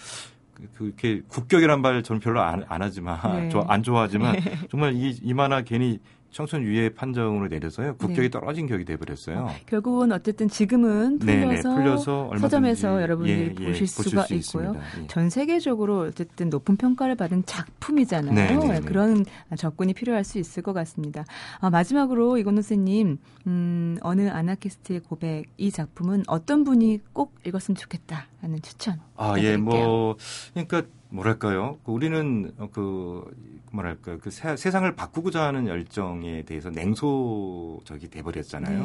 그렇게 0.75 1.23
국격이란 1.29 1.81
말 1.81 2.03
저는 2.03 2.21
별로 2.21 2.41
안, 2.41 2.65
안 2.69 2.83
하지만 2.83 3.49
네. 3.49 3.51
안 3.69 3.83
좋아하지만 3.83 4.33
네. 4.41 4.59
정말 4.71 4.95
이, 4.95 5.17
이 5.23 5.35
만화 5.35 5.63
괜히 5.63 6.01
청소년 6.35 6.67
유예 6.67 6.89
판정으로 6.91 7.47
내려서요 7.47 7.97
국격이 7.97 8.23
네. 8.23 8.29
떨어진 8.29 8.67
격이 8.67 8.85
돼버렸어요. 8.85 9.39
어, 9.39 9.51
결국은 9.67 10.11
어쨌든 10.11 10.49
지금은 10.49 11.21
풀려서, 11.21 11.69
네네, 11.69 11.83
풀려서 11.83 12.33
서점에서 12.41 13.01
여러분들이 13.03 13.55
예, 13.61 13.65
예, 13.65 13.69
보실 13.69 13.87
수가 13.87 14.23
수 14.23 14.35
있고요. 14.35 14.75
예. 15.01 15.07
전 15.07 15.31
세계적으로 15.31 16.01
어쨌든 16.01 16.51
높은 16.51 16.77
평가를 16.77 17.15
받은 17.15 17.45
작품이잖아요. 17.47 18.35
네네네. 18.35 18.67
네, 18.67 18.81
네. 18.81 18.85
그런 18.85 19.25
접근이 19.57 19.95
필요할 19.95 20.25
수 20.25 20.41
있을 20.41 20.65
것 20.65 20.73
같습니다. 20.73 21.25
아, 21.61 21.71
마지막으로 21.71 22.37
이건호 22.37 22.63
선생님 22.63 23.19
음, 23.47 23.97
어느 24.01 24.29
아나키스트의 24.29 25.01
고백 25.01 25.45
이 25.57 25.71
작품은 25.71 26.25
어떤 26.27 26.65
분이 26.65 26.99
꼭 27.13 27.37
읽었으면 27.47 27.77
좋겠다 27.77 28.27
하는 28.41 28.61
추천. 28.61 28.99
아 29.17 29.37
예, 29.39 29.57
뭐 29.57 30.17
그러니까 30.53 30.83
뭐랄까요? 31.15 31.79
그 31.85 31.93
우리는 31.93 32.53
그 32.73 33.25
뭐랄까 33.71 34.19
그 34.19 34.31
세, 34.31 34.57
상을 34.57 34.95
바꾸고자 34.95 35.45
하는 35.45 35.69
열정에 35.69 36.43
대해서 36.43 36.71
냉소적이 36.71 38.09
돼버렸잖아요. 38.11 38.83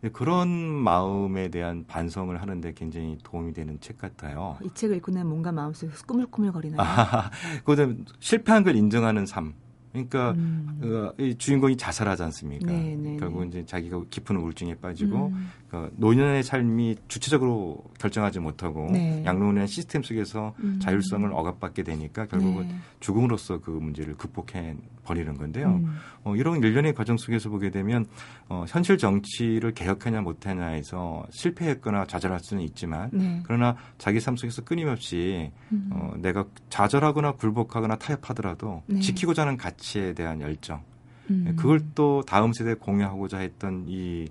네. 0.00 0.08
그런 0.12 0.48
마음에 0.48 1.48
대한 1.48 1.84
반성을 1.86 2.40
하는데 2.40 2.72
굉장히 2.72 3.18
도움이 3.22 3.52
되는 3.52 3.78
책 3.80 3.98
같아요. 3.98 4.56
이 4.62 4.68
책을 4.74 4.96
읽고 4.96 5.12
나면 5.12 5.28
뭔가 5.28 5.52
마음속에 5.52 5.92
꾸물꾸물거리나요? 6.06 6.80
아, 6.80 7.30
그거는 7.64 8.06
실패한 8.18 8.64
걸 8.64 8.74
인정하는 8.74 9.26
삶. 9.26 9.54
그러니까 9.92 10.32
음. 10.32 10.80
어, 10.82 11.12
이 11.18 11.34
주인공이 11.36 11.76
자살하지 11.76 12.22
않습니까? 12.24 12.72
네, 12.72 12.96
네, 12.96 13.16
결국 13.18 13.42
네. 13.42 13.48
이제 13.48 13.66
자기가 13.66 14.02
깊은 14.08 14.36
우울증에 14.36 14.74
빠지고 14.76 15.28
음. 15.28 15.50
그 15.68 15.90
노년의 15.96 16.42
삶이 16.42 16.96
주체적으로 17.08 17.82
결정하지 17.98 18.40
못하고 18.40 18.90
네. 18.90 19.22
양로원의 19.24 19.68
시스템 19.68 20.02
속에서 20.02 20.54
음. 20.60 20.78
자율성을 20.80 21.30
억압받게 21.32 21.82
되니까 21.82 22.26
결국은 22.26 22.68
네. 22.68 22.74
죽음으로써 23.00 23.60
그 23.60 23.70
문제를 23.70 24.14
극복해 24.14 24.76
버리는 25.04 25.36
건데요. 25.36 25.68
음. 25.68 25.96
어, 26.24 26.36
이런 26.36 26.62
일련의 26.62 26.94
과정 26.94 27.16
속에서 27.16 27.50
보게 27.50 27.70
되면 27.70 28.06
어, 28.48 28.64
현실 28.68 28.98
정치를 28.98 29.72
개혁하냐 29.72 30.20
못하냐에서 30.20 31.26
실패했거나 31.30 32.06
좌절할 32.06 32.40
수는 32.40 32.62
있지만 32.64 33.10
네. 33.12 33.40
그러나 33.44 33.76
자기 33.98 34.20
삶 34.20 34.36
속에서 34.36 34.62
끊임없이 34.62 35.50
음. 35.72 35.90
어, 35.92 36.14
내가 36.18 36.44
좌절하거나 36.70 37.32
굴복하거나 37.32 37.96
타협하더라도 37.96 38.82
네. 38.86 39.00
지키고자 39.00 39.42
하는 39.42 39.56
가치 39.56 39.81
에 39.96 40.12
대한 40.14 40.40
열정 40.40 40.82
음. 41.30 41.54
그걸 41.56 41.80
또 41.94 42.22
다음 42.26 42.52
세대에 42.52 42.74
공유하고자 42.74 43.38
했던 43.38 43.84
이 43.88 44.28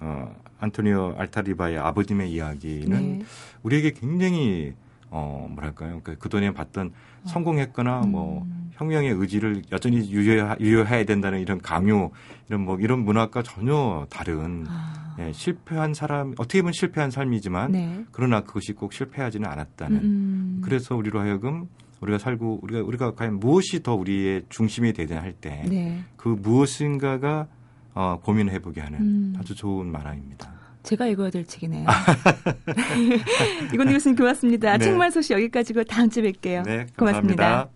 어, 0.00 0.34
안토니오 0.60 1.14
알타리바의 1.18 1.78
아버님의 1.78 2.32
이야기는 2.32 3.18
네. 3.18 3.24
우리에게 3.62 3.92
굉장히 3.92 4.74
어, 5.10 5.46
뭐랄까요. 5.48 6.00
그, 6.02 6.16
그동안에 6.18 6.52
봤던 6.52 6.88
어. 6.88 7.28
성공했거나 7.28 8.00
뭐 8.00 8.06
음. 8.06 8.10
뭐 8.10 8.46
혁명의 8.72 9.12
의지를 9.12 9.62
여전히 9.70 10.10
유효, 10.10 10.56
유효해야 10.58 11.04
된다는 11.04 11.40
이런 11.40 11.60
강요, 11.60 12.10
이런 12.48 12.62
뭐 12.62 12.78
이런 12.80 13.04
문화과 13.04 13.44
전혀 13.44 14.06
다른 14.10 14.66
아. 14.68 15.14
예, 15.20 15.32
실패한 15.32 15.94
사람, 15.94 16.34
어떻게 16.38 16.60
보면 16.60 16.72
실패한 16.72 17.12
삶이지만 17.12 17.70
네. 17.70 18.04
그러나 18.10 18.40
그것이 18.40 18.72
꼭 18.72 18.92
실패하지는 18.92 19.48
않았다는. 19.48 19.96
음. 19.98 20.60
그래서 20.64 20.96
우리로 20.96 21.20
하여금 21.20 21.68
우리가 22.00 22.18
살고 22.18 22.60
우리가 22.62 22.82
우리가 22.82 23.14
과연 23.14 23.40
무엇이 23.40 23.82
더 23.82 23.94
우리의 23.94 24.42
중심이 24.48 24.92
되든 24.92 25.18
할 25.18 25.32
때그 25.32 25.68
네. 25.68 26.00
그 26.16 26.28
무엇인가가 26.28 27.46
어, 27.94 28.18
고민해 28.22 28.58
보게 28.60 28.80
하는 28.80 29.00
음. 29.00 29.34
아주 29.38 29.54
좋은 29.54 29.90
만화입니다. 29.90 30.52
제가 30.82 31.06
읽어야 31.06 31.30
될 31.30 31.46
책이네요. 31.46 31.86
이건 33.72 33.90
교수님 33.90 34.16
고맙습니다. 34.16 34.76
네. 34.76 34.84
책말 34.84 35.10
소식 35.10 35.32
여기까지고 35.32 35.84
다음 35.84 36.10
주에 36.10 36.30
뵐게요. 36.30 36.64
네, 36.64 36.86
고맙습니다. 36.96 37.70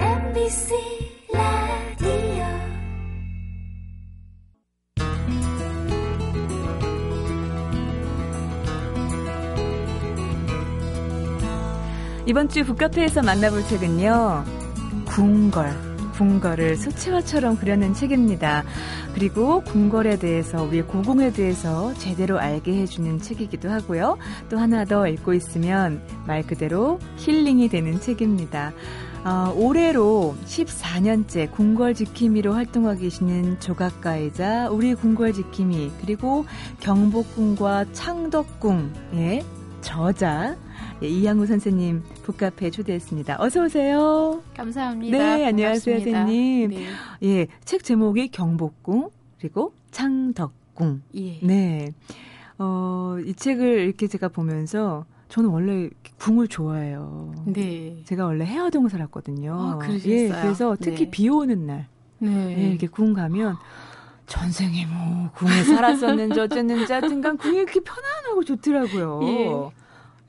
MBC 0.00 0.74
라디오 1.32 1.79
이번 12.30 12.48
주 12.48 12.64
북카페에서 12.64 13.22
만나볼 13.22 13.64
책은요. 13.64 14.44
궁걸. 15.04 15.90
궁궐을 16.12 16.76
수채화처럼 16.76 17.56
그려낸 17.56 17.92
책입니다. 17.92 18.62
그리고 19.16 19.62
궁궐에 19.62 20.16
대해서 20.16 20.62
우리의 20.62 20.84
고궁에 20.84 21.32
대해서 21.32 21.92
제대로 21.94 22.38
알게 22.38 22.72
해주는 22.72 23.18
책이기도 23.18 23.68
하고요. 23.68 24.16
또 24.48 24.60
하나 24.60 24.84
더 24.84 25.08
읽고 25.08 25.34
있으면 25.34 26.00
말 26.24 26.46
그대로 26.46 27.00
힐링이 27.16 27.68
되는 27.68 27.98
책입니다. 27.98 28.74
어, 29.24 29.52
올해로 29.56 30.36
14년째 30.46 31.50
궁궐 31.50 31.94
지킴이로 31.94 32.52
활동하고 32.52 33.00
계시는 33.00 33.58
조각가이자 33.58 34.68
우리 34.70 34.94
궁궐 34.94 35.32
지킴이 35.32 35.90
그리고 36.00 36.46
경복궁과 36.78 37.86
창덕궁의 37.92 39.42
저자 39.80 40.56
예, 41.02 41.08
이양우 41.08 41.46
선생님 41.46 42.02
북카페 42.22 42.70
초대했습니다. 42.70 43.36
어서 43.40 43.64
오세요. 43.64 44.42
감사합니다. 44.54 45.16
네, 45.16 45.46
안녕하세요, 45.46 45.96
선생님. 46.00 46.70
네. 46.70 46.86
예, 47.22 47.46
책 47.64 47.84
제목이 47.84 48.28
경복궁 48.28 49.08
그리고 49.38 49.72
창덕궁. 49.92 51.02
예. 51.14 51.38
네. 51.42 51.92
어, 52.58 53.16
이 53.24 53.32
책을 53.32 53.80
이렇게 53.80 54.08
제가 54.08 54.28
보면서 54.28 55.06
저는 55.28 55.48
원래 55.48 55.88
궁을 56.18 56.48
좋아해요. 56.48 57.34
네. 57.46 58.02
제가 58.04 58.26
원래 58.26 58.44
해화동 58.44 58.88
살았거든요. 58.88 59.54
아, 59.54 59.78
그러셨어요? 59.78 60.12
예, 60.14 60.28
그래서 60.28 60.76
특히 60.78 61.04
네. 61.04 61.10
비 61.10 61.28
오는 61.30 61.66
날. 61.66 61.86
네. 62.18 62.56
예, 62.58 62.68
이렇게 62.68 62.86
궁 62.86 63.14
가면 63.14 63.56
전생에 64.26 64.84
뭐 64.84 65.30
궁에 65.34 65.62
살았었는지 65.62 66.38
어쨌는지 66.38 66.92
하여튼간 66.92 67.38
궁이 67.38 67.56
이렇게 67.56 67.80
편안하고 67.80 68.44
좋더라고요. 68.44 69.20
예. 69.22 69.80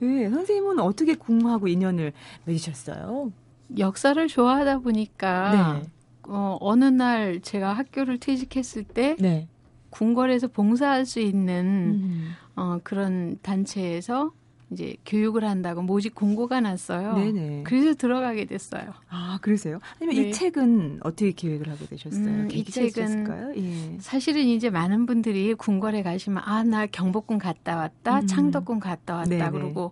네, 0.01 0.29
선생님은 0.29 0.79
어떻게 0.79 1.13
궁하고 1.13 1.67
인연을 1.67 2.13
맺으셨어요? 2.45 3.31
역사를 3.77 4.27
좋아하다 4.27 4.79
보니까 4.79 5.51
네. 5.51 5.89
어, 6.23 6.57
어느 6.59 6.85
날 6.85 7.39
제가 7.41 7.73
학교를 7.73 8.17
퇴직했을 8.19 8.83
때 8.83 9.15
네. 9.19 9.47
궁궐에서 9.91 10.47
봉사할 10.47 11.05
수 11.05 11.19
있는 11.19 12.01
음. 12.03 12.35
어, 12.55 12.79
그런 12.83 13.37
단체에서 13.41 14.31
이제 14.71 14.95
교육을 15.05 15.43
한다고 15.43 15.81
모집 15.81 16.15
공고가 16.15 16.61
났어요. 16.61 17.15
네네. 17.15 17.63
그래서 17.65 17.93
들어가게 17.93 18.45
됐어요. 18.45 18.93
아, 19.09 19.37
그러세요? 19.41 19.79
아니면 19.99 20.15
네. 20.15 20.29
이 20.29 20.33
책은 20.33 20.99
어떻게 21.03 21.31
기획을 21.31 21.69
하게 21.69 21.85
되셨어요? 21.87 22.25
음, 22.25 22.47
이 22.51 22.63
책은 22.63 23.53
예. 23.57 23.97
사실은 23.99 24.43
이제 24.43 24.69
많은 24.69 25.05
분들이 25.05 25.53
궁궐에 25.53 26.03
가시면 26.03 26.41
아, 26.45 26.63
나 26.63 26.85
경복궁 26.85 27.37
갔다 27.37 27.75
왔다, 27.75 28.19
음. 28.19 28.27
창덕궁 28.27 28.79
갔다 28.79 29.15
왔다 29.15 29.29
네네. 29.29 29.49
그러고 29.51 29.91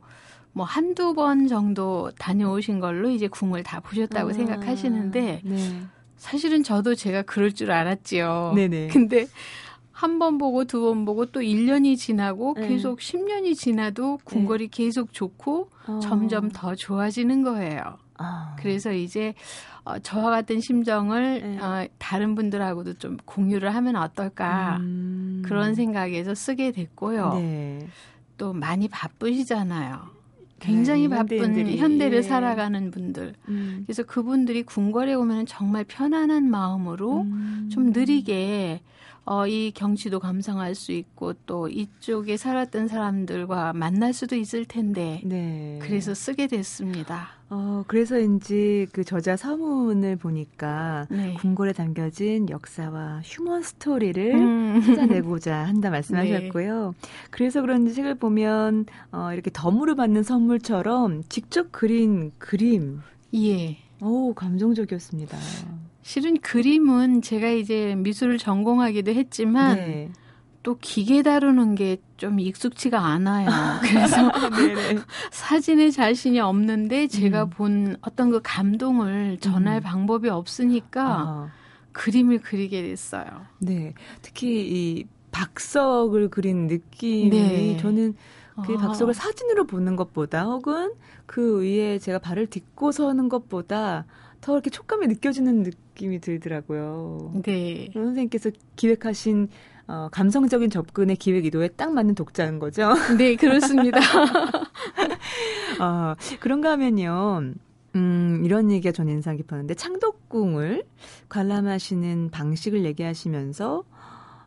뭐 0.54 0.65
한두 0.65 1.13
번 1.13 1.48
정도 1.48 2.12
다녀오신 2.18 2.80
걸로 2.80 3.10
이제 3.10 3.28
궁을 3.28 3.63
다 3.63 3.82
보셨다고 3.82 4.30
아, 4.30 4.34
생각하시는데 4.34 5.42
네. 5.44 5.82
사실은 6.15 6.63
저도 6.63 6.96
제가 6.96 7.24
그럴 7.24 7.54
줄 7.54 7.72
알았지요. 7.72 8.54
네네. 8.56 8.88
근데 8.92 9.28
한 10.01 10.17
번 10.19 10.38
보고 10.38 10.63
두 10.65 10.81
번 10.81 11.03
보고 11.05 11.25
또 11.25 11.41
1년이 11.41 11.97
지나고 11.97 12.53
네. 12.57 12.67
계속 12.69 12.99
10년이 12.99 13.55
지나도 13.55 14.19
궁궐이 14.23 14.59
네. 14.59 14.67
계속 14.71 15.12
좋고 15.13 15.69
어. 15.88 15.99
점점 16.01 16.49
더 16.49 16.73
좋아지는 16.75 17.43
거예요. 17.43 17.81
아. 18.17 18.55
그래서 18.59 18.93
이제 18.93 19.33
어, 19.83 19.99
저와 19.99 20.29
같은 20.31 20.62
심정을 20.62 21.41
네. 21.41 21.59
어, 21.59 21.88
다른 21.97 22.35
분들하고도 22.35 22.93
좀 22.93 23.17
공유를 23.25 23.73
하면 23.75 23.95
어떨까 23.97 24.77
음. 24.79 25.41
그런 25.45 25.75
생각에서 25.75 26.33
쓰게 26.33 26.71
됐고요. 26.71 27.33
네. 27.33 27.88
또 28.38 28.53
많이 28.53 28.88
바쁘시잖아요. 28.88 29.99
굉장히 30.59 31.07
네, 31.07 31.15
바쁜 31.15 31.39
현대인들이. 31.39 31.77
현대를 31.77 32.17
예. 32.19 32.21
살아가는 32.21 32.91
분들. 32.91 33.33
음. 33.49 33.83
그래서 33.85 34.03
그분들이 34.03 34.63
궁궐에 34.63 35.13
오면 35.13 35.45
정말 35.45 35.83
편안한 35.85 36.49
마음으로 36.49 37.21
음. 37.21 37.69
좀 37.71 37.91
느리게 37.91 38.81
어, 39.30 39.46
이 39.46 39.72
경치도 39.76 40.20
감상할 40.20 40.74
수 40.74 40.92
있고 40.92 41.34
또 41.46 41.68
이쪽에 41.68 42.36
살았던 42.36 42.88
사람들과 42.88 43.74
만날 43.74 44.12
수도 44.12 44.36
있을 44.36 44.65
텐데 44.65 45.22
네. 45.24 45.78
그래서 45.84 46.15
쓰게 46.15 46.48
됐습니다. 46.48 47.28
어, 47.52 47.84
그래서인지 47.86 48.88
그 48.92 49.04
저자 49.04 49.38
서문을 49.38 50.15
보니까 50.15 51.06
네. 51.12 51.36
궁궐에 51.36 51.74
담겨진 51.74 52.50
역사와 52.50 53.22
휴먼 53.24 53.62
스토리를 53.62 54.34
음. 54.34 54.82
찾아내고자 54.82 55.56
한다 55.56 55.92
말씀하셨고요. 55.92 56.96
네. 57.00 57.10
그래서 57.30 57.62
그런지 57.62 57.94
책을 57.94 58.15
보면 58.15 58.88
어, 59.12 59.30
이렇게 59.32 59.52
덤으로 59.54 59.96
받는 59.96 60.24
선물처럼 60.24 61.22
직접 61.30 61.72
그린 61.72 62.32
그림. 62.39 63.02
예. 63.36 63.78
오, 64.02 64.34
감동적이었습니다. 64.34 65.38
실은 66.10 66.38
그림은 66.39 67.22
제가 67.22 67.50
이제 67.50 67.93
미술을 67.95 68.39
전공하기도 68.39 69.12
했지만 69.12 69.76
네. 69.76 70.12
또 70.63 70.78
기계 70.80 71.22
다루는 71.22 71.76
게 71.76 71.98
좀 72.19 72.39
익숙치가 72.39 73.00
않아요. 73.00 73.48
그래서 73.82 74.32
사진에 75.32 75.89
자신이 75.89 76.39
없는데 76.39 77.08
제가 77.08 77.45
음. 77.45 77.50
본 77.50 77.95
어떤 78.02 78.30
그 78.30 78.41
감동을 78.43 79.38
전할 79.39 79.78
음. 79.78 79.84
방법이 79.84 80.30
없으니까 80.30 81.06
아. 81.06 81.52
그림을 81.93 82.39
그리게 82.39 82.82
됐어요. 82.84 83.26
네. 83.60 83.93
특히 84.22 84.48
이 84.69 85.06
박석을 85.32 86.30
그린 86.30 86.67
느낌이 86.67 87.30
네. 87.30 87.78
저는 87.78 88.15
그 88.65 88.74
아. 88.74 88.78
박석을 88.78 89.13
사진으로 89.13 89.65
보는 89.65 89.95
것보다 89.95 90.43
혹은 90.43 90.91
그 91.26 91.62
위에 91.62 92.00
제가 92.00 92.19
발을 92.19 92.48
딛고 92.48 92.91
서는 92.91 93.30
것보다 93.30 94.06
더 94.41 94.54
이렇게 94.54 94.69
촉감이 94.69 95.08
느껴지는 95.08 95.63
느낌이 95.63 96.19
들더라고요. 96.19 97.41
네. 97.43 97.89
선생님께서 97.93 98.52
기획하신 98.75 99.49
어, 99.88 100.08
감성적인 100.12 100.69
접근의 100.69 101.15
기획 101.15 101.45
이도에 101.45 101.69
딱 101.69 101.91
맞는 101.91 102.13
독자인 102.13 102.60
거죠? 102.60 102.93
네, 103.17 103.36
그렇습니다. 103.36 103.99
어, 105.82 106.15
그런가 106.39 106.71
하면요. 106.73 107.54
음, 107.95 108.41
이런 108.45 108.69
얘기가 108.69 108.91
전 108.91 109.10
인상 109.10 109.36
깊었는데, 109.36 109.73
창덕궁을 109.73 110.84
관람하시는 111.28 112.30
방식을 112.30 112.86
얘기하시면서, 112.86 113.84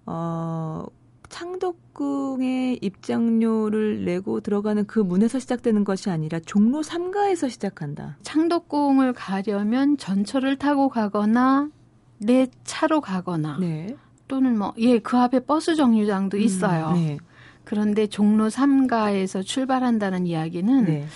어, 0.07 0.85
창덕궁에 1.33 2.79
입장료를 2.83 4.05
내고 4.05 4.41
들어가는 4.41 4.87
그 4.87 4.99
문에서 4.99 5.39
시작되는 5.39 5.83
것이 5.83 6.11
아니라 6.11 6.39
종로 6.45 6.83
3가에서 6.83 7.49
시작한다. 7.49 8.19
창덕궁을 8.23 9.15
가려면 9.15 9.97
전철을 9.97 10.59
타고 10.59 10.91
가거나 10.91 11.71
내 12.19 12.49
차로 12.65 13.01
가거나 13.01 13.57
네. 13.61 13.97
또는 14.29 14.59
뭐, 14.59 14.75
예, 14.77 14.99
그 14.99 15.17
앞에 15.17 15.41
버스 15.41 15.75
정류장도 15.75 16.37
음, 16.37 16.43
있어요. 16.43 16.89
음, 16.89 16.95
네. 16.95 17.19
그런데 17.65 18.07
종로 18.07 18.49
3가에서 18.49 19.43
출발한다는 19.43 20.27
이야기는 20.27 20.85
네. 20.85 21.07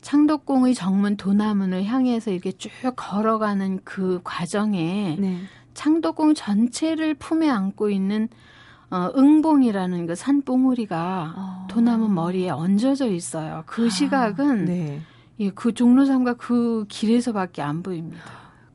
창덕궁의 0.00 0.74
정문 0.74 1.16
도남문을 1.16 1.84
향해서 1.84 2.32
이렇게 2.32 2.50
쭉 2.50 2.70
걸어가는 2.96 3.80
그 3.84 4.20
과정에 4.24 5.16
네. 5.20 5.38
창덕궁 5.74 6.34
전체를 6.34 7.14
품에 7.14 7.48
안고 7.48 7.90
있는 7.90 8.28
어, 8.90 9.10
응봉이라는 9.16 10.06
그 10.06 10.14
산봉우리가 10.14 11.34
어. 11.36 11.66
도남문 11.70 12.14
머리에 12.14 12.50
얹어져 12.50 13.06
있어요. 13.10 13.62
그 13.66 13.86
아, 13.86 13.88
시각은 13.88 14.64
네. 14.64 15.00
예, 15.38 15.50
그 15.50 15.72
종로삼가 15.72 16.34
그 16.34 16.84
길에서밖에 16.88 17.62
안 17.62 17.82
보입니다. 17.82 18.20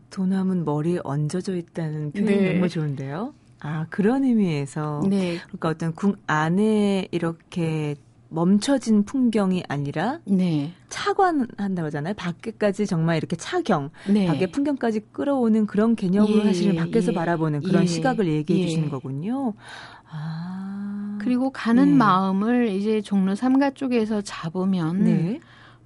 도남은 0.09 0.63
머리에 0.63 0.99
얹어져 1.03 1.55
있다는 1.55 2.11
표현이 2.13 2.41
네. 2.41 2.53
너무 2.53 2.69
좋은데요. 2.69 3.33
아, 3.59 3.85
그런 3.89 4.23
의미에서. 4.23 5.03
네. 5.09 5.37
그러니까 5.47 5.69
어떤 5.69 5.93
궁 5.93 6.15
안에 6.27 7.09
이렇게 7.11 7.95
멈춰진 8.29 9.03
풍경이 9.05 9.63
아니라 9.67 10.19
네. 10.25 10.71
차관한다고 10.89 11.87
하잖아요. 11.87 12.13
밖에까지 12.15 12.85
정말 12.85 13.17
이렇게 13.17 13.35
차경, 13.35 13.91
네. 14.09 14.27
밖에 14.27 14.47
풍경까지 14.47 15.01
끌어오는 15.11 15.67
그런 15.67 15.95
개념으로 15.95 16.41
예, 16.41 16.45
사실은 16.45 16.75
밖에서 16.75 17.11
예, 17.11 17.15
바라보는 17.15 17.61
그런 17.61 17.83
예, 17.83 17.87
시각을 17.87 18.27
얘기해 18.27 18.61
예. 18.61 18.65
주시는 18.67 18.89
거군요. 18.89 19.53
아. 20.15 21.17
그리고 21.21 21.49
가는 21.49 21.85
네. 21.85 21.93
마음을 21.95 22.69
이제 22.69 23.01
종로 23.01 23.35
삼가 23.35 23.71
쪽에서 23.71 24.21
잡으면 24.21 25.03
네. 25.03 25.39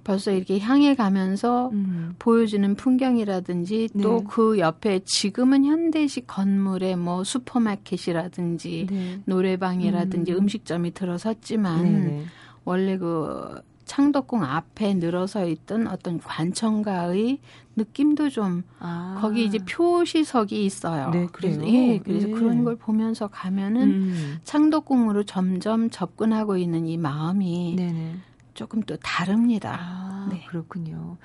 벌써 0.04 0.32
이렇게 0.32 0.58
향해 0.58 0.94
가면서 0.94 1.70
음. 1.72 2.14
보여주는 2.18 2.74
풍경이라든지 2.74 3.90
네. 3.92 4.02
또그 4.02 4.58
옆에 4.58 5.00
지금은 5.04 5.64
현대식 5.64 6.26
건물에 6.26 6.96
뭐 6.96 7.22
슈퍼마켓이라든지 7.24 8.86
네. 8.90 9.20
노래방이라든지 9.26 10.32
음. 10.32 10.48
식점이 10.48 10.92
들어섰지만 10.94 11.82
네, 11.84 11.90
네 11.90 12.24
원래 12.64 12.98
그 12.98 13.60
창덕궁 13.90 14.44
앞에 14.44 14.94
늘어서 14.94 15.44
있던 15.48 15.88
어떤 15.88 16.20
관청가의 16.20 17.40
느낌도 17.74 18.28
좀 18.28 18.62
아. 18.78 19.18
거기 19.20 19.44
이제 19.44 19.58
표시석이 19.58 20.64
있어요. 20.64 21.10
네, 21.10 21.26
그래서 21.32 21.60
예, 21.66 21.98
그래서 21.98 22.28
네. 22.28 22.32
그런 22.32 22.62
걸 22.62 22.76
보면서 22.76 23.26
가면은 23.26 23.82
음. 23.90 24.38
창덕궁으로 24.44 25.24
점점 25.24 25.90
접근하고 25.90 26.56
있는 26.56 26.86
이 26.86 26.98
마음이 26.98 27.74
네네. 27.76 28.14
조금 28.54 28.80
또 28.82 28.96
다릅니다. 28.98 29.76
아, 29.80 30.28
네. 30.30 30.46
그렇군요. 30.48 31.16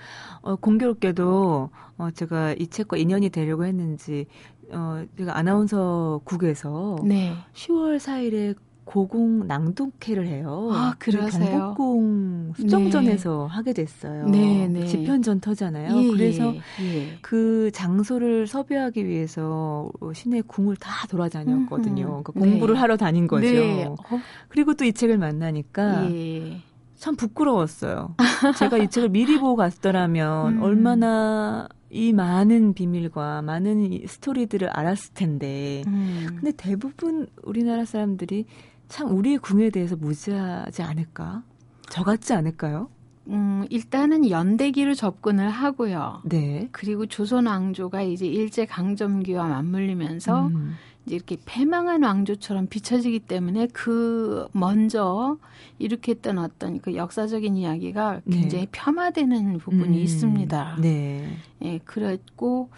어, 0.41 0.55
공교롭게도 0.55 1.69
어, 1.99 2.11
제가 2.15 2.53
이 2.53 2.65
책과 2.65 2.97
인연이 2.97 3.29
되려고 3.29 3.65
했는지 3.65 4.25
어, 4.71 5.05
제가 5.19 5.37
아나운서 5.37 6.19
국에서 6.23 6.95
네. 7.05 7.35
10월 7.53 7.97
4일에 7.97 8.55
고궁 8.85 9.47
낭독회를 9.47 10.27
해요. 10.27 10.69
아, 10.71 10.95
그러세요? 10.99 11.73
경복궁 11.75 12.53
수정전에서 12.55 13.47
네. 13.49 13.55
하게 13.55 13.73
됐어요. 13.73 14.27
네, 14.27 14.67
네. 14.67 14.85
지편전터잖아요. 14.85 15.97
예, 15.97 16.07
그래서 16.11 16.53
예. 16.81 17.17
그 17.21 17.71
장소를 17.73 18.47
섭외하기 18.47 19.05
위해서 19.05 19.89
시내 20.13 20.41
궁을 20.41 20.77
다 20.77 21.07
돌아다녔거든요. 21.07 22.05
그러니까 22.05 22.31
공부를 22.33 22.75
네. 22.75 22.79
하러 22.79 22.95
다닌 22.95 23.27
거죠. 23.27 23.47
네. 23.47 23.85
어. 23.85 23.95
그리고 24.49 24.73
또 24.73 24.85
이 24.85 24.93
책을 24.93 25.17
만나니까 25.17 26.11
예. 26.11 26.61
참 26.95 27.15
부끄러웠어요. 27.15 28.15
제가 28.57 28.77
이 28.77 28.87
책을 28.87 29.09
미리 29.09 29.39
보고 29.39 29.55
갔더라면 29.55 30.57
음. 30.57 30.61
얼마나 30.61 31.67
이 31.89 32.13
많은 32.13 32.73
비밀과 32.73 33.41
많은 33.41 34.05
스토리들을 34.07 34.69
알았을 34.69 35.13
텐데. 35.13 35.81
음. 35.87 36.27
근데 36.35 36.51
대부분 36.51 37.27
우리나라 37.43 37.85
사람들이 37.85 38.45
참 38.87 39.15
우리의 39.15 39.39
궁에 39.39 39.69
대해서 39.69 39.95
무지하지 39.95 40.81
않을까? 40.81 41.43
저 41.89 42.03
같지 42.03 42.33
않을까요? 42.33 42.89
음, 43.27 43.65
일단은 43.69 44.29
연대기로 44.29 44.93
접근을 44.93 45.49
하고요. 45.49 46.21
네. 46.25 46.69
그리고 46.71 47.05
조선 47.07 47.47
왕조가 47.47 48.03
이제 48.03 48.27
일제 48.27 48.65
강점기와 48.65 49.47
맞물리면서 49.47 50.47
음. 50.47 50.75
이제 51.05 51.15
이렇게 51.15 51.37
패망한 51.43 52.03
왕조처럼 52.03 52.67
비춰지기 52.67 53.19
때문에 53.21 53.67
그 53.73 54.47
먼저 54.51 55.37
일으켰던 55.79 56.37
어떤 56.37 56.79
그 56.79 56.95
역사적인 56.95 57.57
이야기가 57.57 58.21
네. 58.25 58.39
굉장히 58.39 58.65
네. 58.65 58.71
폄하되는 58.71 59.57
부분이 59.57 59.97
음, 59.97 60.03
있습니다. 60.03 60.77
네. 60.81 61.37
예, 61.65 61.79
그랬고 61.83 62.69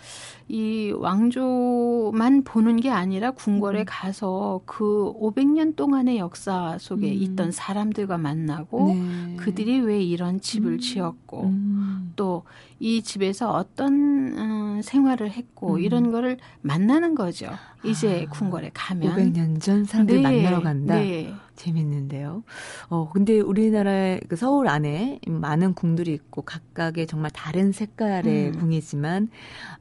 이 0.48 0.94
왕조만 0.96 2.44
보는 2.44 2.78
게 2.78 2.90
아니라 2.90 3.32
궁궐에 3.32 3.82
음. 3.82 3.86
가서 3.86 4.62
그 4.66 5.14
500년 5.20 5.76
동안의 5.76 6.18
역사 6.18 6.78
속에 6.80 7.08
음. 7.08 7.14
있던 7.14 7.52
사람들과 7.52 8.18
만나고 8.18 8.94
네. 8.94 9.36
그들이 9.38 9.80
왜 9.82 10.02
이런 10.02 10.40
집을 10.40 10.74
음. 10.74 10.80
지었고 10.80 11.44
음. 11.44 12.14
또이 12.16 13.02
집에서 13.04 13.52
어떤 13.52 13.94
음, 13.94 14.82
생활을 14.82 15.32
했고 15.32 15.76
음. 15.76 15.80
이런 15.80 16.12
거를 16.12 16.38
만나는 16.62 17.14
거죠. 17.14 17.50
이제 17.84 18.26
아, 18.28 18.32
궁궐에 18.32 18.72
가면 18.74 19.16
500년 19.16 19.62
전 19.62 19.84
사람들 19.84 20.16
네. 20.16 20.22
만나러 20.22 20.62
간다. 20.62 20.96
네. 20.96 21.34
재밌는데요. 21.58 22.44
어, 22.90 23.10
근데 23.12 23.40
우리나라의 23.40 24.22
그 24.30 24.36
서울 24.36 24.68
안에 24.68 25.20
많은 25.28 25.74
궁들이 25.74 26.14
있고 26.14 26.44
각각의 26.44 27.08
정말 27.08 27.32
다른 27.32 27.72
색깔의 27.72 28.50
음. 28.50 28.60
궁이지만, 28.60 29.30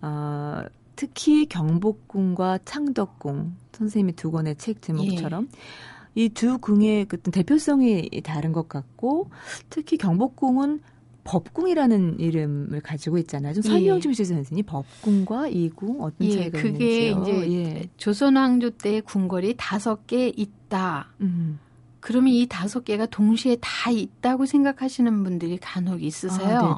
어, 0.02 0.62
특히 0.96 1.46
경복궁과 1.46 2.60
창덕궁, 2.64 3.54
선생님이 3.72 4.14
두 4.16 4.30
권의 4.30 4.56
책 4.56 4.82
제목처럼 4.82 5.48
예. 5.52 6.22
이두 6.22 6.58
궁의 6.58 7.04
그 7.04 7.18
대표성이 7.18 8.08
다른 8.24 8.52
것 8.52 8.68
같고, 8.68 9.30
특히 9.68 9.98
경복궁은 9.98 10.80
법궁이라는 11.24 12.20
이름을 12.20 12.80
가지고 12.80 13.18
있잖아요. 13.18 13.52
좀 13.52 13.62
설명 13.62 13.96
예. 13.96 14.00
좀 14.00 14.10
해주세요, 14.10 14.38
선생님. 14.38 14.64
법궁과 14.64 15.48
이궁 15.48 16.00
어떤 16.00 16.26
예, 16.26 16.30
차이가 16.30 16.58
그게 16.60 17.10
있는지요? 17.10 17.34
그게 17.34 17.46
이제 17.46 17.74
예. 17.80 17.88
조선 17.96 18.36
왕조 18.36 18.70
때 18.70 19.00
궁궐이 19.00 19.54
다섯 19.58 20.06
개 20.06 20.32
있다. 20.34 21.08
음. 21.20 21.58
그러면 22.06 22.34
이 22.34 22.46
다섯 22.46 22.84
개가 22.84 23.06
동시에 23.06 23.56
다 23.60 23.90
있다고 23.90 24.46
생각하시는 24.46 25.24
분들이 25.24 25.58
간혹 25.58 26.04
있으세요. 26.04 26.58
아, 26.60 26.76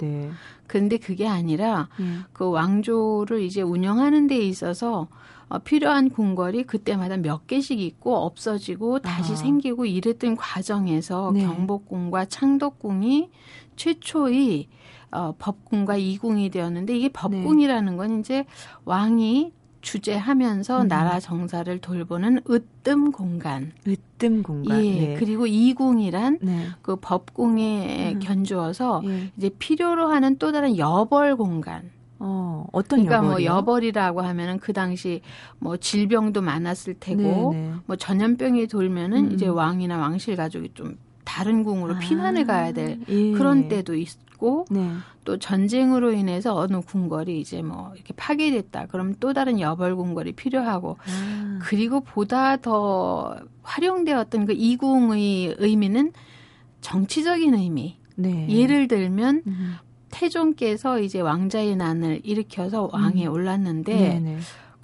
그런데 0.67 0.97
그게 0.97 1.29
아니라 1.29 1.91
음. 2.01 2.25
그 2.33 2.49
왕조를 2.49 3.43
이제 3.43 3.61
운영하는 3.61 4.27
데 4.27 4.38
있어서 4.38 5.07
어, 5.51 5.59
필요한 5.59 6.09
궁궐이 6.09 6.62
그때마다 6.62 7.19
몇 7.19 7.47
개씩 7.47 7.79
있고 7.79 8.17
없어지고 8.17 9.01
다시 9.01 9.33
아. 9.33 9.37
생기고 9.37 9.85
이랬던 9.85 10.37
과정에서 10.37 11.33
네. 11.35 11.45
경복궁과 11.45 12.25
창덕궁이 12.25 13.29
최초의 13.77 14.69
어, 15.11 15.35
법궁과 15.38 15.99
이궁이 15.99 16.49
되었는데 16.49 16.97
이게 16.97 17.11
법궁이라는 17.11 17.99
건 17.99 18.21
이제 18.21 18.47
왕이 18.87 19.53
주재하면서 19.88 20.83
음. 20.83 20.88
나라 20.88 21.18
정사를 21.18 21.79
돌보는 21.79 22.42
으뜸 22.51 23.11
공간. 23.11 23.72
으뜸 23.87 24.42
공간. 24.42 24.85
예. 24.85 24.92
네. 24.92 25.16
그리고 25.18 25.46
이궁이란 25.46 26.40
네. 26.42 26.66
그 26.83 26.96
법궁에 26.96 28.12
음. 28.14 28.18
견주어서 28.18 29.01
예. 29.07 29.33
이제 29.38 29.51
필요로 29.59 30.09
하는 30.09 30.37
또 30.37 30.53
다른 30.53 30.77
여벌 30.77 31.37
공간. 31.37 31.90
어, 32.18 32.66
어떤 32.72 33.05
그러니까 33.05 33.16
여벌이요? 33.16 33.48
뭐 33.48 33.57
여벌이라고 33.57 34.20
하면은 34.22 34.59
그 34.59 34.72
당시 34.74 35.22
뭐 35.59 35.79
질병도 35.79 36.42
많았을 36.42 36.96
테고 37.01 37.53
네네. 37.53 37.72
뭐 37.87 37.96
전염병이 37.96 38.66
돌면은 38.66 39.29
음. 39.29 39.33
이제 39.33 39.46
왕이나 39.46 39.98
왕실 39.98 40.37
가족이 40.37 40.72
좀 40.74 40.98
다른 41.29 41.62
궁으로 41.62 41.97
아, 41.97 41.99
피난을 41.99 42.47
가야 42.47 42.73
될 42.73 43.01
예. 43.07 43.33
그런 43.33 43.69
때도 43.69 43.95
있고 43.95 44.64
네. 44.71 44.91
또 45.27 45.38
전쟁으로 45.38 46.12
인해서 46.12 46.57
어느 46.57 46.81
궁궐이 46.81 47.38
이제 47.38 47.61
뭐 47.61 47.93
이렇게 47.95 48.14
파괴됐다. 48.14 48.87
그럼 48.87 49.14
또 49.21 49.35
다른 49.35 49.61
여벌 49.61 49.95
궁궐이 49.95 50.33
필요하고 50.33 50.97
아. 50.99 51.59
그리고 51.61 52.01
보다 52.01 52.57
더 52.57 53.38
활용되었던 53.62 54.47
그 54.47 54.55
이궁의 54.55 55.57
의미는 55.59 56.12
정치적인 56.81 57.53
의미. 57.55 57.99
네. 58.17 58.49
예를 58.49 58.88
들면 58.88 59.43
음. 59.47 59.75
태종께서 60.11 61.01
이제 61.01 61.21
왕자의 61.21 61.77
난을 61.77 62.23
일으켜서 62.25 62.88
왕에 62.91 63.27
음. 63.27 63.33
올랐는데 63.33 63.95
네네. 63.95 64.38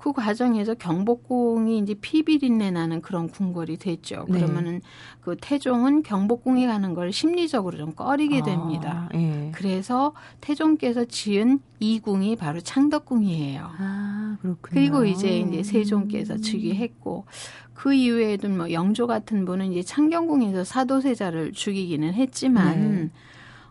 그 0.04 0.12
과정에서 0.12 0.74
경복궁이 0.74 1.78
이제 1.78 1.94
피비린내 1.94 2.72
나는 2.72 3.00
그런 3.00 3.26
궁궐이 3.26 3.78
됐죠. 3.78 4.26
네. 4.28 4.38
그러면은 4.38 4.82
그 5.22 5.34
태종은 5.40 6.02
경복궁에 6.02 6.66
가는 6.66 6.92
걸 6.92 7.10
심리적으로 7.10 7.78
좀 7.78 7.94
꺼리게 7.94 8.40
아, 8.40 8.44
됩니다. 8.44 9.08
아, 9.10 9.16
예. 9.16 9.50
그래서 9.54 10.12
태종께서 10.42 11.06
지은 11.06 11.60
이 11.80 12.00
궁이 12.00 12.36
바로 12.36 12.60
창덕궁이에요. 12.60 13.62
아, 13.78 14.36
그렇군요. 14.42 14.58
그리고 14.60 15.06
이제 15.06 15.38
이제 15.38 15.62
세종께서 15.62 16.36
즉위했고 16.36 17.24
그 17.72 17.94
이후에도 17.94 18.50
뭐 18.50 18.72
영조 18.72 19.06
같은 19.06 19.46
분은 19.46 19.72
이제 19.72 19.82
창경궁에서 19.82 20.64
사도세자를 20.64 21.52
죽이기는 21.52 22.12
했지만 22.12 22.94
네. 22.94 23.10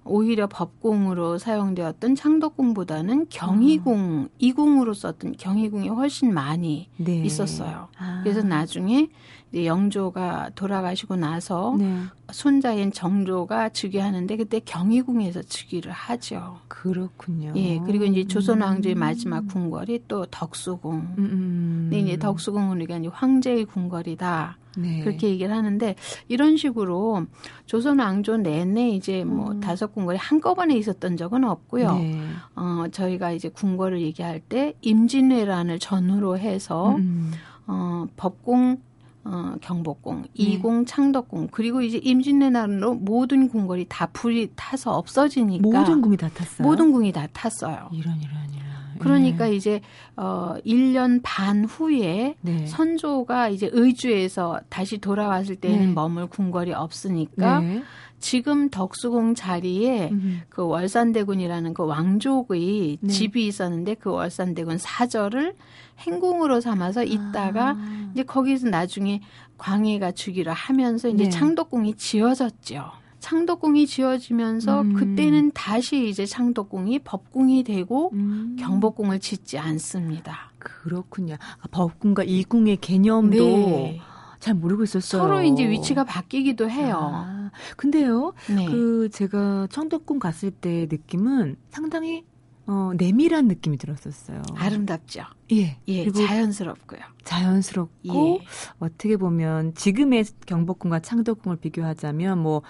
오히려 0.06 0.48
법궁으로 0.48 1.38
사용되었던 1.38 2.16
창덕궁보다는 2.16 3.28
경희궁, 3.30 4.26
아. 4.26 4.34
이궁으로 4.38 4.94
썼던 4.94 5.36
경희궁이 5.38 5.90
훨씬 5.90 6.34
많이 6.34 6.90
네. 6.98 7.24
있었어요. 7.24 7.88
아. 7.98 8.22
그래서 8.24 8.42
나중에 8.42 9.10
영조가 9.54 10.52
돌아가시고 10.56 11.16
나서 11.16 11.76
네. 11.78 11.96
손자인 12.32 12.92
정조가 12.92 13.70
즉위하는데 13.70 14.36
그때 14.38 14.60
경희궁에서 14.60 15.44
즉위를 15.44 15.92
하죠. 15.92 16.60
그렇군요. 16.68 17.54
예, 17.56 17.80
그리고 17.86 18.06
이제 18.06 18.26
조선 18.26 18.62
왕조의 18.62 18.96
음. 18.96 19.00
마지막 19.00 19.48
궁궐이 19.48 20.02
또 20.08 20.26
덕수궁. 20.26 20.96
음. 20.96 21.16
음. 21.20 21.88
근데 21.92 22.00
이제 22.00 22.18
덕수궁은 22.18 22.72
우리가 22.78 22.98
이제 22.98 23.10
황제의 23.10 23.66
궁궐이다. 23.66 24.58
네. 24.78 25.02
그렇게 25.04 25.30
얘기를 25.30 25.56
하는데 25.56 25.96
이런 26.28 26.58
식으로 26.58 27.26
조선 27.66 28.00
왕조 28.00 28.38
내내 28.38 28.90
이제 28.90 29.24
뭐 29.24 29.52
음. 29.52 29.60
다섯 29.60 29.94
궁궐이 29.94 30.18
한꺼번에 30.18 30.76
있었던 30.76 31.18
적은 31.18 31.44
없고요. 31.44 31.96
네. 31.96 32.22
어 32.56 32.86
저희가 32.92 33.32
이제 33.32 33.50
궁궐을 33.50 34.02
얘기할 34.02 34.40
때 34.40 34.74
임진왜란을 34.82 35.80
전후로 35.80 36.38
해서 36.38 36.96
음. 36.96 37.32
어 37.68 38.06
법궁 38.16 38.78
어, 39.26 39.56
경복궁, 39.62 40.24
네. 40.24 40.30
이궁, 40.34 40.86
창덕궁, 40.86 41.48
그리고 41.52 41.82
이제 41.82 41.98
임진왜란으로 41.98 42.96
모든 42.96 43.48
궁궐이 43.48 43.86
다 43.88 44.08
불이 44.12 44.52
타서 44.56 44.92
없어지니까 44.98 45.62
모든 45.66 46.02
궁이 46.02 46.18
다 46.18 46.28
탔어요. 46.28 46.68
모든 46.68 46.92
궁이 46.92 47.12
다 47.14 47.26
탔어요. 47.32 47.90
이런 47.94 48.18
이런 48.18 48.34
이런. 48.54 48.73
그러니까 49.04 49.46
네. 49.46 49.56
이제 49.56 49.82
어 50.16 50.56
1년 50.66 51.20
반 51.24 51.66
후에 51.66 52.36
네. 52.42 52.66
선조가 52.66 53.50
이제 53.50 53.70
의주에서 53.72 54.62
다시 54.70 54.98
돌아왔을 54.98 55.56
때는 55.58 55.80
네. 55.80 55.94
머물 55.94 56.28
궁궐이 56.28 56.74
없으니까 56.74 57.60
네. 57.60 57.84
지금 58.20 58.70
덕수궁 58.70 59.36
자리에 59.36 60.10
음. 60.12 60.42
그 60.48 60.66
월산대군이라는 60.66 61.74
그 61.74 61.86
왕족의 61.86 62.98
네. 63.02 63.08
집이 63.12 63.46
있었는데 63.46 63.96
그 63.96 64.12
월산대군 64.12 64.78
사절을 64.78 65.56
행궁으로 66.00 66.62
삼아서 66.62 67.04
있다가 67.04 67.76
아. 67.78 68.10
이제 68.14 68.24
거기서 68.24 68.70
나중에 68.70 69.22
광해가 69.58 70.14
주기를 70.14 70.54
하면서 70.54 71.10
이제 71.10 71.26
네. 71.26 71.30
창덕궁이 71.30 71.96
지어졌죠. 71.96 73.03
창덕궁이 73.24 73.88
지어지면서 73.88 74.82
음. 74.82 74.94
그때는 74.96 75.52
다시 75.54 76.10
이제 76.10 76.26
창덕궁이 76.26 77.00
법궁이 77.00 77.64
되고 77.64 78.10
음. 78.12 78.58
경복궁을 78.60 79.22
짓지 79.22 79.58
않습니다. 79.58 80.52
그렇군요. 80.60 81.36
아, 81.36 81.68
법궁과 81.72 82.26
이궁의 82.26 82.78
개념도 82.78 83.38
네. 83.38 84.02
잘 84.40 84.56
모르고 84.56 84.84
있었어요. 84.84 85.22
서로 85.22 85.42
이제 85.42 85.70
위치가 85.70 86.04
바뀌기도 86.04 86.70
해요. 86.70 86.98
아, 87.00 87.50
근데요, 87.78 88.34
네. 88.54 88.66
그 88.66 89.08
제가 89.10 89.68
청덕궁 89.72 90.20
갔을 90.20 90.52
때 90.52 90.86
느낌은 90.92 91.56
상당히 91.70 92.26
어, 92.66 92.92
내밀한 92.98 93.48
느낌이 93.48 93.78
들었었어요. 93.78 94.42
아름답죠. 94.56 95.24
예. 95.52 95.78
예, 95.88 96.10
자연스럽고요. 96.10 97.00
자연스럽고 97.24 98.40
예. 98.42 98.46
어떻게 98.80 99.18
보면 99.18 99.76
지금의 99.76 100.26
경복궁과 100.46 101.00
창덕궁을 101.00 101.58
비교하자면 101.58 102.40
뭐 102.40 102.62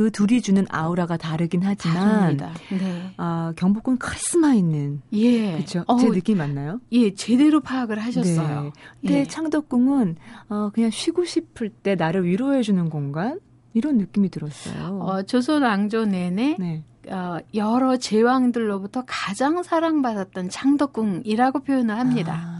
그 0.00 0.10
둘이 0.10 0.40
주는 0.40 0.64
아우라가 0.70 1.18
다르긴 1.18 1.60
하지만 1.62 2.38
네. 2.70 3.12
아, 3.18 3.52
경복궁 3.54 3.98
카리스마 3.98 4.54
있는 4.54 5.02
예. 5.12 5.52
그렇죠. 5.52 5.84
어, 5.88 5.98
제 5.98 6.08
느낌 6.08 6.38
맞나요? 6.38 6.80
예, 6.92 7.14
제대로 7.14 7.60
파악을 7.60 7.98
하셨어요. 7.98 8.62
네. 8.62 8.70
근데 9.02 9.18
예. 9.18 9.24
창덕궁은 9.26 10.16
어, 10.48 10.70
그냥 10.72 10.90
쉬고 10.90 11.26
싶을 11.26 11.68
때 11.68 11.96
나를 11.96 12.24
위로해 12.24 12.62
주는 12.62 12.88
공간 12.88 13.40
이런 13.74 13.98
느낌이 13.98 14.30
들었어요. 14.30 15.00
어, 15.02 15.22
조선 15.24 15.64
왕조 15.64 16.06
내내 16.06 16.56
네. 16.58 16.82
어, 17.10 17.36
여러 17.52 17.98
제왕들로부터 17.98 19.04
가장 19.06 19.62
사랑받았던 19.62 20.48
창덕궁이라고 20.48 21.58
표현을 21.58 21.98
합니다. 21.98 22.40
아. 22.42 22.59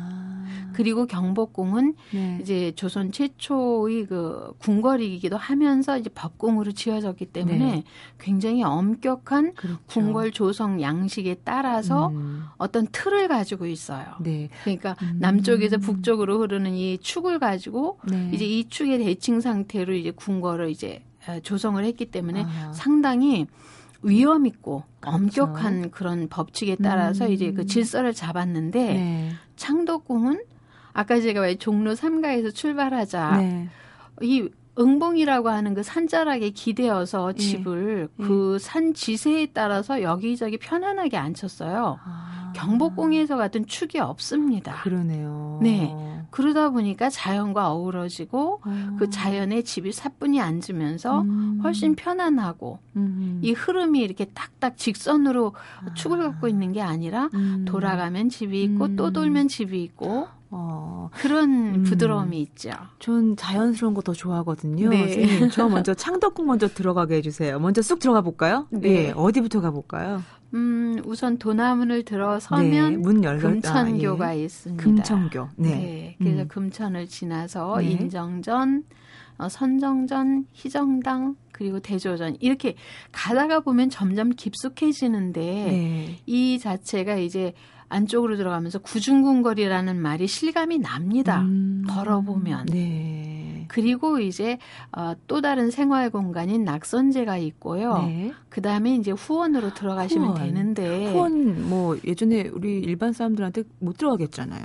그리고 0.81 1.05
경복궁은 1.05 1.95
네. 2.15 2.39
이제 2.41 2.73
조선 2.75 3.13
최초의 3.13 4.07
그 4.07 4.55
궁궐이기도 4.61 5.37
하면서 5.37 5.99
이제 5.99 6.09
법궁으로 6.09 6.73
지어졌기 6.73 7.27
때문에 7.27 7.59
네. 7.59 7.85
굉장히 8.19 8.63
엄격한 8.63 9.57
그렇죠. 9.57 9.79
궁궐 9.89 10.31
조성 10.31 10.81
양식에 10.81 11.37
따라서 11.45 12.09
음. 12.09 12.45
어떤 12.57 12.87
틀을 12.91 13.29
가지고 13.29 13.67
있어요. 13.67 14.07
네. 14.21 14.49
그러니까 14.65 14.97
음. 15.03 15.19
남쪽에서 15.19 15.77
북쪽으로 15.77 16.41
흐르는 16.41 16.75
이 16.75 16.97
축을 16.97 17.39
가지고 17.39 17.99
네. 18.09 18.31
이제 18.33 18.47
이 18.47 18.67
축의 18.67 19.01
대칭 19.01 19.43
상태로 19.43 19.93
이제 19.93 20.13
궁궐을 20.13 20.71
이제 20.71 21.03
조성을 21.43 21.85
했기 21.85 22.07
때문에 22.07 22.47
아. 22.47 22.73
상당히 22.73 23.47
위험 24.03 24.47
있고 24.47 24.85
그렇죠. 25.01 25.43
엄격한 25.45 25.91
그런 25.91 26.29
법칙에 26.31 26.77
따라서 26.83 27.27
음. 27.27 27.33
이제 27.33 27.53
그 27.53 27.67
질서를 27.67 28.15
잡았는데 28.15 28.95
네. 28.95 29.33
창덕궁은 29.57 30.41
아까 30.93 31.21
제가 31.21 31.41
왜 31.43 31.57
종로 31.57 31.95
3가에서 31.95 32.55
출발하자. 32.55 33.37
네. 33.39 33.69
이 34.23 34.49
응봉이라고 34.79 35.49
하는 35.49 35.75
그 35.75 35.83
산자락에 35.83 36.51
기대어서 36.51 37.33
예. 37.37 37.39
집을 37.39 38.09
예. 38.19 38.23
그 38.25 38.59
산 38.61 38.95
지세에 38.95 39.47
따라서 39.53 40.03
여기저기 40.03 40.59
편안하게 40.59 41.17
앉혔어요. 41.17 41.99
아. 42.05 42.53
경복궁에서 42.55 43.37
같은 43.37 43.67
축이 43.67 43.99
없습니다. 44.01 44.75
그러네요. 44.83 45.61
네. 45.63 45.95
그러다 46.31 46.71
보니까 46.71 47.09
자연과 47.11 47.73
어우러지고 47.73 48.61
아. 48.63 48.97
그 48.99 49.09
자연에 49.11 49.63
집이 49.63 49.93
사뿐히 49.93 50.41
앉으면서 50.41 51.23
음. 51.23 51.61
훨씬 51.63 51.95
편안하고 51.95 52.79
음. 52.97 53.41
이 53.43 53.53
흐름이 53.53 54.01
이렇게 54.01 54.27
딱딱 54.27 54.77
직선으로 54.77 55.53
아. 55.85 55.95
축을 55.95 56.19
갖고 56.19 56.49
있는 56.49 56.73
게 56.73 56.81
아니라 56.83 57.29
음. 57.35 57.65
돌아가면 57.67 58.29
집이 58.29 58.63
있고 58.65 58.95
또 58.97 59.07
음. 59.07 59.13
돌면 59.13 59.49
집이 59.49 59.83
있고 59.83 60.29
어, 60.53 61.11
그런 61.15 61.75
음, 61.75 61.83
부드러움이 61.85 62.41
있죠. 62.41 62.71
전 62.99 63.37
자연스러운 63.37 63.95
거 63.95 64.01
더 64.03 64.13
좋아하거든요. 64.13 64.89
네. 64.89 65.49
저 65.51 65.69
먼저 65.69 65.95
창덕궁 65.95 66.47
먼저 66.47 66.67
들어가게 66.69 67.17
해주세요. 67.17 67.59
먼저 67.59 67.83
쑥 67.83 67.99
들어가 68.01 68.21
볼까요? 68.23 68.67
네. 68.71 68.79
네. 68.81 69.13
어디부터 69.15 69.61
가볼까요? 69.61 70.23
음, 70.55 71.01
우선 71.05 71.39
도남문을 71.39 72.05
들어서면 72.05 72.91
네, 72.91 72.97
문 72.97 73.23
열려, 73.23 73.41
금천교가 73.41 74.27
아, 74.27 74.37
예. 74.37 74.45
있습니다. 74.45 74.83
금천교. 74.83 75.49
네. 75.57 75.69
네 75.69 76.17
그래서 76.19 76.43
음. 76.43 76.49
금천을 76.49 77.07
지나서 77.07 77.77
네. 77.79 77.91
인정전, 77.91 78.85
어, 79.39 79.49
선정전, 79.49 80.47
희정당, 80.53 81.37
그리고 81.53 81.79
대조전 81.79 82.37
이렇게 82.41 82.75
가다가 83.13 83.61
보면 83.61 83.91
점점 83.91 84.31
깊숙해지는데 84.31 85.41
네. 85.41 86.19
이 86.27 86.59
자체가 86.59 87.17
이제 87.17 87.53
안쪽으로 87.91 88.37
들어가면서 88.37 88.79
구중궁거리라는 88.79 90.01
말이 90.01 90.27
실감이 90.27 90.79
납니다. 90.79 91.43
음. 91.43 91.85
걸어보면. 91.89 92.67
네. 92.67 93.67
그리고 93.69 94.19
이제 94.19 94.59
어, 94.97 95.13
또 95.27 95.41
다른 95.41 95.71
생활 95.71 96.11
공간인 96.11 96.65
낙선제가 96.65 97.37
있고요. 97.39 97.99
네. 97.99 98.33
그 98.49 98.61
다음에 98.63 98.95
이제 98.97 99.13
후원으로 99.13 99.75
들어가시면 99.75 100.29
후원. 100.31 100.43
되는데 100.43 101.13
후원 101.13 101.69
뭐 101.69 101.97
예전에 102.05 102.49
우리 102.53 102.79
일반 102.79 103.13
사람들한테 103.13 103.63
못 103.79 103.97
들어가겠잖아요. 103.97 104.65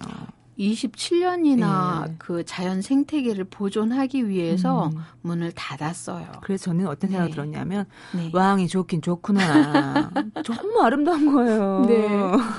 27년이나 0.57 2.07
네. 2.07 2.15
그 2.17 2.45
자연 2.45 2.81
생태계를 2.81 3.45
보존하기 3.45 4.29
위해서 4.29 4.87
음. 4.87 5.01
문을 5.21 5.51
닫았어요. 5.51 6.25
그래서 6.41 6.65
저는 6.65 6.87
어떤 6.87 7.09
생각이 7.09 7.31
네. 7.31 7.35
들었냐면 7.35 7.85
네. 8.13 8.29
왕이 8.33 8.67
좋긴 8.67 9.01
좋구나. 9.01 10.11
정말 10.45 10.85
아름다운 10.85 11.31
거예요. 11.33 11.85
네. 11.87 12.07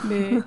네. 0.09 0.40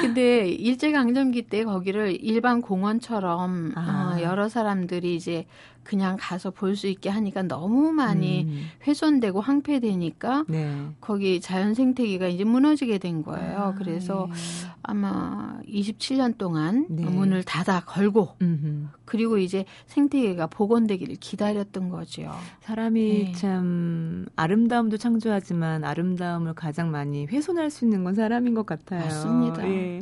근데 0.00 0.48
일제 0.48 0.92
강점기 0.92 1.42
때 1.42 1.64
거기를 1.64 2.16
일반 2.24 2.62
공원처럼 2.62 3.72
아. 3.76 4.16
어, 4.16 4.22
여러 4.22 4.48
사람들이 4.48 5.14
이제 5.16 5.46
그냥 5.84 6.16
가서 6.18 6.50
볼 6.50 6.74
수 6.74 6.88
있게 6.88 7.08
하니까 7.08 7.42
너무 7.42 7.92
많이 7.92 8.42
음. 8.44 8.66
훼손되고 8.86 9.40
황폐되니까 9.40 10.44
네. 10.48 10.88
거기 11.00 11.40
자연 11.40 11.72
생태계가 11.74 12.26
이제 12.26 12.42
무너지게 12.42 12.98
된 12.98 13.22
거예요. 13.22 13.58
아, 13.58 13.74
그래서 13.74 14.28
네. 14.28 14.34
아마 14.82 15.60
27년 15.68 16.36
동안 16.36 16.86
네. 16.90 17.04
문을 17.04 17.44
닫아 17.44 17.84
걸고 17.86 18.36
음흠. 18.42 18.88
그리고 19.04 19.38
이제 19.38 19.64
생태계가 19.86 20.48
복원되기를 20.48 21.16
기다렸던 21.20 21.90
거죠. 21.90 22.32
사람이 22.62 23.24
네. 23.26 23.32
참 23.32 24.26
아름다움도 24.34 24.96
창조하지만 24.96 25.84
아름다움을 25.84 26.54
가장 26.54 26.90
많이 26.90 27.26
훼손할 27.26 27.70
수 27.70 27.84
있는 27.84 28.02
건 28.02 28.14
사람인 28.14 28.54
것 28.54 28.66
같아요. 28.66 29.00
맞습니다. 29.00 29.68
예. 29.68 30.00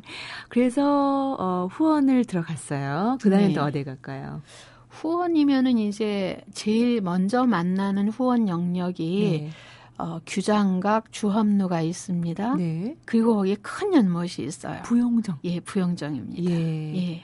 그래서 0.49 1.37
어, 1.39 1.69
후원을 1.71 2.25
들어갔어요. 2.25 3.19
그 3.21 3.29
다음에 3.29 3.49
네. 3.49 3.53
또 3.55 3.63
어디 3.63 3.85
갈까요? 3.85 4.41
후원이면은 4.93 5.79
이제 5.79 6.41
제일 6.53 7.01
먼저 7.01 7.45
만나는 7.45 8.09
후원 8.09 8.49
영역이 8.49 9.41
네. 9.43 9.51
어, 9.99 10.21
규장각 10.27 11.13
주합루가 11.13 11.81
있습니다. 11.81 12.57
네. 12.57 12.97
그리고 13.05 13.37
거기에 13.37 13.57
큰 13.63 13.95
연못이 13.95 14.43
있어요. 14.45 14.83
부용정. 14.83 15.39
예, 15.45 15.61
부용정입니다. 15.61 16.51
예. 16.51 16.97
예. 16.97 17.23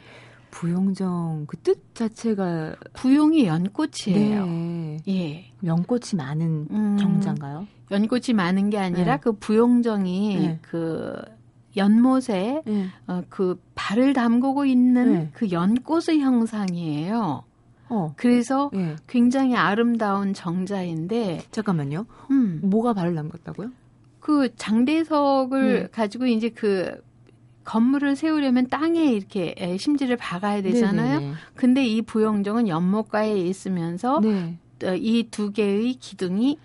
부용정 0.51 1.45
그 1.47 1.57
뜻 1.59 1.95
자체가 1.95 2.75
부용이 2.95 3.47
연꽃이에요. 3.47 4.47
네. 4.47 4.97
예. 5.09 5.45
연꽃이 5.65 6.17
많은 6.17 6.69
음, 6.71 6.97
정자인가요? 6.99 7.67
연꽃이 7.91 8.35
많은 8.35 8.71
게 8.71 8.79
아니라 8.79 9.17
네. 9.17 9.21
그 9.23 9.33
부용정이 9.33 10.37
네. 10.37 10.59
그 10.63 11.21
연못에 11.77 12.63
네. 12.65 12.87
어, 13.07 13.23
그 13.29 13.61
발을 13.75 14.15
담그고 14.15 14.65
있는 14.65 15.13
네. 15.13 15.31
그 15.33 15.51
연꽃의 15.51 16.21
형상이에요. 16.21 17.45
어. 17.89 18.13
그래서 18.17 18.71
예. 18.75 18.97
굉장히 19.07 19.57
아름다운 19.57 20.35
정자인데 20.35 21.43
잠깐만요. 21.51 22.07
음. 22.31 22.61
뭐가 22.63 22.93
발을 22.93 23.15
남겼다고요? 23.15 23.71
그 24.21 24.55
장대석을 24.57 25.73
네. 25.73 25.89
가지고 25.91 26.27
이제 26.27 26.51
그 26.51 27.03
건물을 27.65 28.17
세우려면 28.17 28.69
땅에 28.69 29.05
이렇게 29.05 29.77
심지를 29.79 30.17
박아야 30.17 30.63
되잖아요. 30.63 31.21
네네네. 31.21 31.35
근데 31.55 31.87
이 31.87 32.03
부영정은 32.03 32.69
연못가에 32.69 33.37
있으면서 33.37 34.21
네. 34.21 34.59
어, 34.85 34.95
이두 34.95 35.53
개의 35.53 35.95
기둥이 35.95 36.59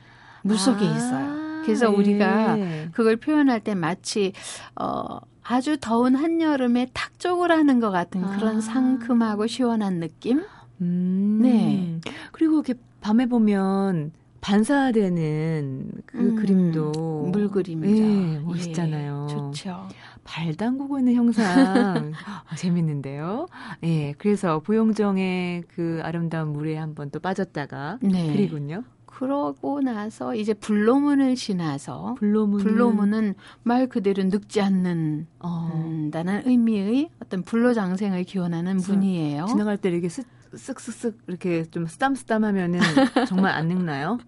물속에 0.43 0.85
아, 0.85 0.95
있어요. 0.95 1.43
그래서 1.63 1.91
예. 1.91 1.95
우리가 1.95 2.57
그걸 2.93 3.15
표현할 3.17 3.61
때 3.61 3.75
마치 3.75 4.33
어 4.79 5.19
아주 5.43 5.77
더운 5.79 6.15
한여름에 6.15 6.89
탁족을 6.93 7.51
하는 7.51 7.79
것 7.79 7.91
같은 7.91 8.21
그런 8.21 8.57
아. 8.57 8.61
상큼하고 8.61 9.47
시원한 9.47 9.99
느낌? 9.99 10.41
음. 10.81 11.39
네. 11.41 11.99
그리고 12.31 12.55
이렇게 12.55 12.75
밤에 13.01 13.25
보면 13.25 14.11
반사되는 14.43 15.91
그 16.05 16.17
음, 16.17 16.35
그림도 16.35 17.29
물그림이죠. 17.31 18.03
네, 18.03 18.39
멋있잖아요. 18.39 19.27
예, 19.29 19.33
좋죠. 19.33 19.87
발 20.25 20.53
담그고 20.53 20.99
있는 20.99 21.13
형상 21.13 21.45
아, 22.49 22.55
재밌는데요. 22.57 23.47
예, 23.83 23.87
네, 23.87 24.13
그래서 24.17 24.59
보용정의 24.59 25.63
그 25.73 26.01
아름다운 26.03 26.51
물에 26.51 26.75
한번 26.75 27.09
또 27.09 27.21
빠졌다가 27.21 27.99
네. 28.01 28.33
그리군요. 28.33 28.83
그러고 29.05 29.79
나서 29.79 30.35
이제 30.35 30.53
불로문을 30.53 31.35
지나서 31.35 32.15
불로문은, 32.17 32.65
불로문은 32.65 33.35
말 33.61 33.87
그대로 33.87 34.23
늙지 34.23 34.59
않는다는 34.59 35.25
어. 35.39 36.41
의미의 36.45 37.09
어떤 37.21 37.43
불로장생을 37.43 38.23
기원하는 38.23 38.77
문이에요. 38.77 39.45
지나갈 39.45 39.77
때 39.77 39.89
이렇게 39.89 40.09
스, 40.09 40.23
쓱쓱쓱 40.53 41.15
이렇게 41.27 41.63
좀 41.65 41.85
쓰담쓰담하면은 41.85 42.79
정말 43.27 43.53
안 43.53 43.67
늙나요? 43.67 44.19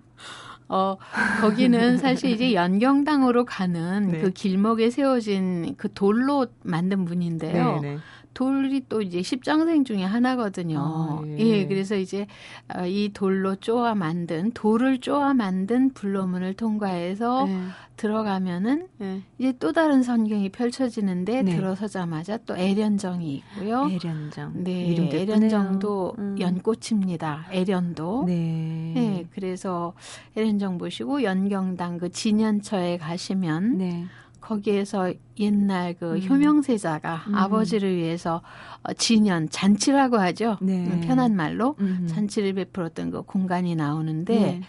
어, 0.67 0.97
거기는 1.41 1.97
사실 1.97 2.32
이제 2.32 2.53
연경당으로 2.53 3.45
가는 3.45 4.07
네. 4.11 4.21
그 4.21 4.32
길목에 4.32 4.89
세워진 4.89 5.76
그 5.78 5.93
돌로 5.93 6.47
만든 6.63 6.99
문인데요. 6.99 7.82
네 7.82 7.95
네. 7.95 7.97
돌이 8.36 8.84
또 8.90 9.02
이제 9.02 9.24
십장생 9.24 9.86
중에 9.86 10.04
하나거든요. 10.04 10.78
아, 10.78 11.22
예. 11.26 11.38
예. 11.40 11.68
그래서 11.68 11.96
이제 11.96 12.28
어, 12.76 12.86
이 12.86 13.10
돌로 13.14 13.56
쪼아 13.56 13.96
만든 13.96 14.52
돌을 14.52 15.00
쪼아 15.00 15.34
만든 15.34 15.92
불로문을 15.94 16.54
통과해서 16.54 17.48
예. 17.50 17.56
들어가면은 17.96 18.88
예. 19.02 19.22
이제 19.40 19.54
또 19.58 19.72
다른 19.72 20.04
선경이 20.04 20.50
펼쳐지는데 20.50 21.44
네. 21.44 21.56
들어서자마자 21.56 22.38
또 22.46 22.58
애련정이 22.58 23.36
있고요. 23.36 23.90
애련정. 23.90 24.52
네, 24.64 25.10
애련정도 25.14 26.16
음. 26.20 26.36
연꽃입니다. 26.38 27.48
애련도. 27.52 28.26
네. 28.28 28.92
네. 28.96 29.28
그래서 29.34 29.94
애련정 30.36 30.78
보시고 30.78 31.24
연경당 31.24 32.00
그 32.00 32.12
진연처에 32.12 32.98
가시면 32.98 33.78
네. 33.78 34.06
거기에서 34.46 35.12
옛날 35.39 35.96
그 36.00 36.16
음. 36.16 36.22
효명세자가 36.22 37.26
음. 37.28 37.36
아버지를 37.36 37.96
위해서 37.96 38.41
어, 38.84 38.93
진연 38.93 39.50
잔치라고 39.50 40.18
하죠. 40.18 40.58
네. 40.62 40.86
음, 40.86 41.02
편한 41.02 41.36
말로 41.36 41.76
음. 41.80 42.06
잔치를 42.08 42.54
베풀었던 42.54 43.10
그 43.10 43.24
공간이 43.24 43.76
나오는데 43.76 44.39
네. 44.39 44.62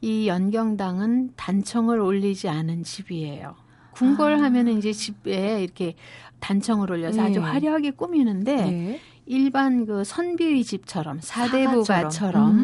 이 0.00 0.26
연경당은 0.26 1.34
단청을 1.36 2.00
올리지 2.00 2.48
않은 2.48 2.82
집이에요. 2.82 3.54
궁궐 3.92 4.34
아. 4.34 4.42
하면은 4.44 4.78
이제 4.78 4.92
집에 4.92 5.62
이렇게 5.62 5.94
단청을 6.40 6.90
올려서 6.90 7.20
네. 7.20 7.28
아주 7.28 7.40
화려하게 7.40 7.90
꾸미는데 7.90 8.56
네. 8.56 9.00
일반 9.26 9.84
그 9.84 10.02
선비의 10.02 10.64
집처럼 10.64 11.18
사대부가처럼 11.20 12.56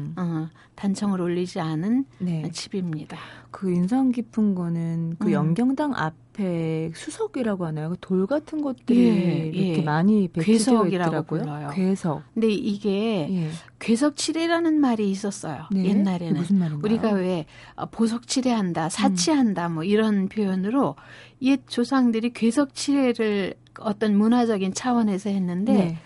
음. 0.00 0.14
어, 0.16 0.48
단청을 0.74 1.20
올리지 1.20 1.60
않은 1.60 2.04
네. 2.18 2.50
집입니다. 2.52 3.18
그 3.50 3.70
인상 3.70 4.12
깊은 4.12 4.54
거는 4.54 5.16
그 5.18 5.28
음. 5.28 5.32
연경당 5.32 5.92
앞에 5.94 6.92
수석이라고 6.94 7.66
하나요? 7.66 7.90
그돌 7.90 8.26
같은 8.26 8.62
것들이 8.62 8.98
예, 8.98 9.50
이렇게 9.52 9.78
예. 9.78 9.82
많이 9.82 10.28
배치되어 10.28 10.86
있더라고요. 10.86 11.42
불러요. 11.42 11.70
괴석. 11.74 12.22
근데 12.32 12.48
이게 12.48 13.28
예. 13.30 13.50
괴석치레라는 13.78 14.80
말이 14.80 15.10
있었어요. 15.10 15.64
네? 15.72 15.84
옛날에는 15.84 16.40
무슨 16.40 16.58
말인가요? 16.58 16.84
우리가 16.84 17.10
왜 17.12 17.46
어, 17.74 17.86
보석치레한다, 17.86 18.88
사치한다 18.88 19.66
음. 19.68 19.74
뭐 19.74 19.84
이런 19.84 20.28
표현으로 20.28 20.96
옛 21.42 21.60
조상들이 21.66 22.32
괴석치레를 22.32 23.54
어떤 23.80 24.16
문화적인 24.16 24.74
차원에서 24.74 25.30
했는데 25.30 25.72
네. 25.72 25.98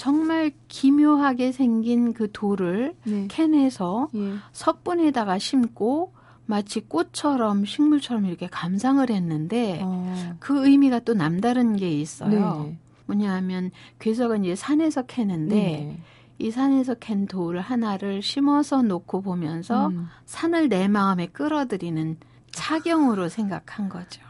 정말 0.00 0.50
기묘하게 0.68 1.52
생긴 1.52 2.14
그 2.14 2.32
돌을 2.32 2.94
네. 3.04 3.26
캔에서 3.28 4.08
예. 4.14 4.32
석분에다가 4.52 5.38
심고 5.38 6.14
마치 6.46 6.80
꽃처럼 6.80 7.66
식물처럼 7.66 8.24
이렇게 8.24 8.46
감상을 8.46 9.10
했는데 9.10 9.78
어. 9.82 10.36
그 10.38 10.66
의미가 10.66 11.00
또 11.00 11.12
남다른 11.12 11.76
게 11.76 11.90
있어요. 11.90 12.64
네. 12.64 12.78
뭐냐 13.04 13.30
하면 13.34 13.72
괴석은 13.98 14.46
이제 14.46 14.56
산에서 14.56 15.02
캐는데 15.02 15.54
네. 15.54 16.00
이 16.38 16.50
산에서 16.50 16.94
캔 16.94 17.26
돌 17.26 17.58
하나를 17.58 18.22
심어서 18.22 18.80
놓고 18.80 19.20
보면서 19.20 19.88
음. 19.88 20.08
산을 20.24 20.70
내 20.70 20.88
마음에 20.88 21.26
끌어들이는 21.26 22.16
차경으로 22.52 23.28
생각한 23.28 23.90
거죠. 23.90 24.22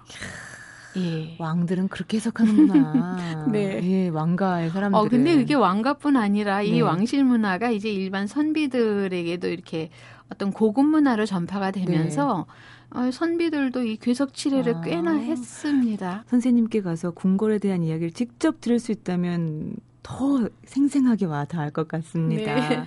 예. 0.96 1.36
왕들은 1.38 1.88
그렇게 1.88 2.16
해석하는구나. 2.16 3.46
네. 3.52 3.80
예, 3.82 4.08
왕가의 4.08 4.70
사람들. 4.70 4.98
어, 4.98 5.08
근데 5.08 5.36
그게 5.36 5.54
왕가뿐 5.54 6.16
아니라 6.16 6.62
이 6.62 6.72
네. 6.72 6.80
왕실 6.80 7.24
문화가 7.24 7.70
이제 7.70 7.90
일반 7.90 8.26
선비들에게도 8.26 9.48
이렇게 9.48 9.90
어떤 10.30 10.52
고급 10.52 10.86
문화로 10.86 11.26
전파가 11.26 11.70
되면서 11.70 12.46
네. 12.92 13.00
어, 13.00 13.10
선비들도 13.10 13.84
이 13.84 13.96
괴석 13.96 14.34
칠해를 14.34 14.76
아. 14.76 14.80
꽤나 14.80 15.12
했습니다. 15.12 16.24
선생님께 16.26 16.82
가서 16.82 17.12
궁궐에 17.12 17.58
대한 17.58 17.82
이야기를 17.82 18.12
직접 18.12 18.60
들을 18.60 18.78
수 18.78 18.90
있다면 18.92 19.76
더 20.02 20.48
생생하게 20.64 21.26
와 21.26 21.44
닿을 21.44 21.70
것 21.70 21.86
같습니다. 21.86 22.54
네. 22.54 22.84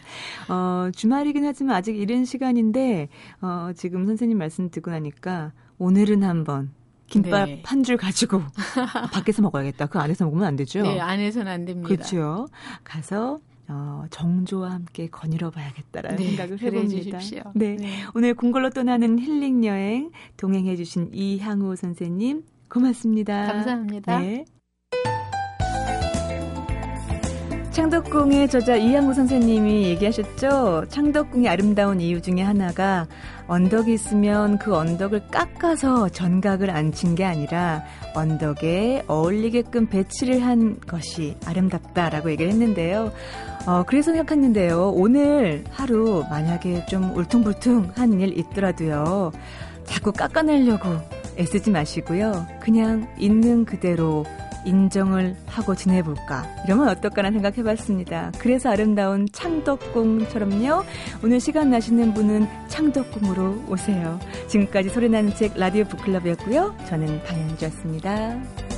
어, 0.49 0.89
주말이긴 0.93 1.45
하지만 1.45 1.75
아직 1.75 1.95
이른 1.95 2.25
시간인데 2.25 3.07
어, 3.41 3.71
지금 3.75 4.05
선생님 4.05 4.37
말씀 4.37 4.69
듣고 4.69 4.91
나니까 4.91 5.53
오늘은 5.77 6.23
한번 6.23 6.71
김밥 7.14 7.45
네. 7.45 7.61
한줄 7.64 7.97
가지고 7.97 8.41
밖에서 9.14 9.43
먹어야겠다. 9.43 9.86
그 9.86 9.99
안에서 9.99 10.26
먹으면 10.26 10.45
안 10.45 10.55
되죠? 10.55 10.82
네, 10.82 10.99
안에서는 10.99 11.51
안 11.51 11.66
됩니다. 11.66 11.88
그렇죠. 11.88 12.47
가서 12.84 13.39
어, 13.68 14.05
정조와 14.09 14.72
함께 14.72 15.07
거닐어 15.07 15.51
봐야겠다라는 15.51 16.18
네, 16.18 16.28
생각을 16.30 16.61
해봅니다. 16.61 17.20
네. 17.53 17.76
네. 17.76 18.03
오늘 18.16 18.34
궁궐로 18.34 18.72
떠나는 18.72 19.20
힐링 19.20 19.64
여행 19.64 20.11
동행해 20.38 20.76
주신 20.76 21.09
이향우 21.14 21.76
선생님 21.76 22.43
고맙습니다. 22.68 23.45
감사합니다. 23.45 24.20
네. 24.20 24.45
창덕궁의 27.74 28.49
저자 28.49 28.76
이양구 28.76 29.15
선생님이 29.15 29.86
얘기하셨죠. 29.86 30.86
창덕궁의 30.89 31.49
아름다운 31.49 31.99
이유 31.99 32.21
중에 32.21 32.43
하나가 32.43 33.07
언덕이 33.47 33.91
있으면 33.91 34.59
그 34.59 34.76
언덕을 34.76 35.30
깎아서 35.32 36.07
전각을 36.09 36.69
앉힌 36.69 37.15
게 37.15 37.26
아니라 37.26 37.84
언덕에 38.13 39.03
어울리게끔 39.07 39.88
배치를 39.88 40.43
한 40.43 40.80
것이 40.82 41.36
아름답다라고 41.47 42.30
얘기를 42.30 42.51
했는데요. 42.51 43.11
어, 43.65 43.84
그래서 43.88 44.13
생각했는데요. 44.13 44.91
오늘 44.91 45.63
하루 45.71 46.24
만약에 46.30 46.86
좀 46.86 47.15
울퉁불퉁한 47.17 48.19
일 48.19 48.38
있더라도요. 48.38 49.32
자꾸 49.86 50.11
깎아내려고 50.11 50.89
애쓰지 51.39 51.71
마시고요. 51.71 52.45
그냥 52.61 53.07
있는 53.17 53.65
그대로 53.65 54.26
인정을 54.66 55.36
하고 55.45 55.76
지내볼까? 55.76 56.47
이러면 56.66 56.89
어떨까라는 56.89 57.39
생각 57.39 57.57
해봤습니다. 57.57 58.32
그래서 58.39 58.70
아름다운 58.70 59.28
창덕궁처럼요. 59.32 60.84
오늘 61.24 61.39
시간 61.39 61.70
나시는 61.70 62.14
분은 62.14 62.47
창덕궁으로 62.68 63.66
오세요. 63.70 64.20
지금까지 64.47 64.89
소리나는 64.89 65.36
책 65.36 65.53
라디오 65.57 65.84
북클럽이었고요. 65.86 66.76
저는 66.88 67.24
방현주였습니다. 67.24 68.72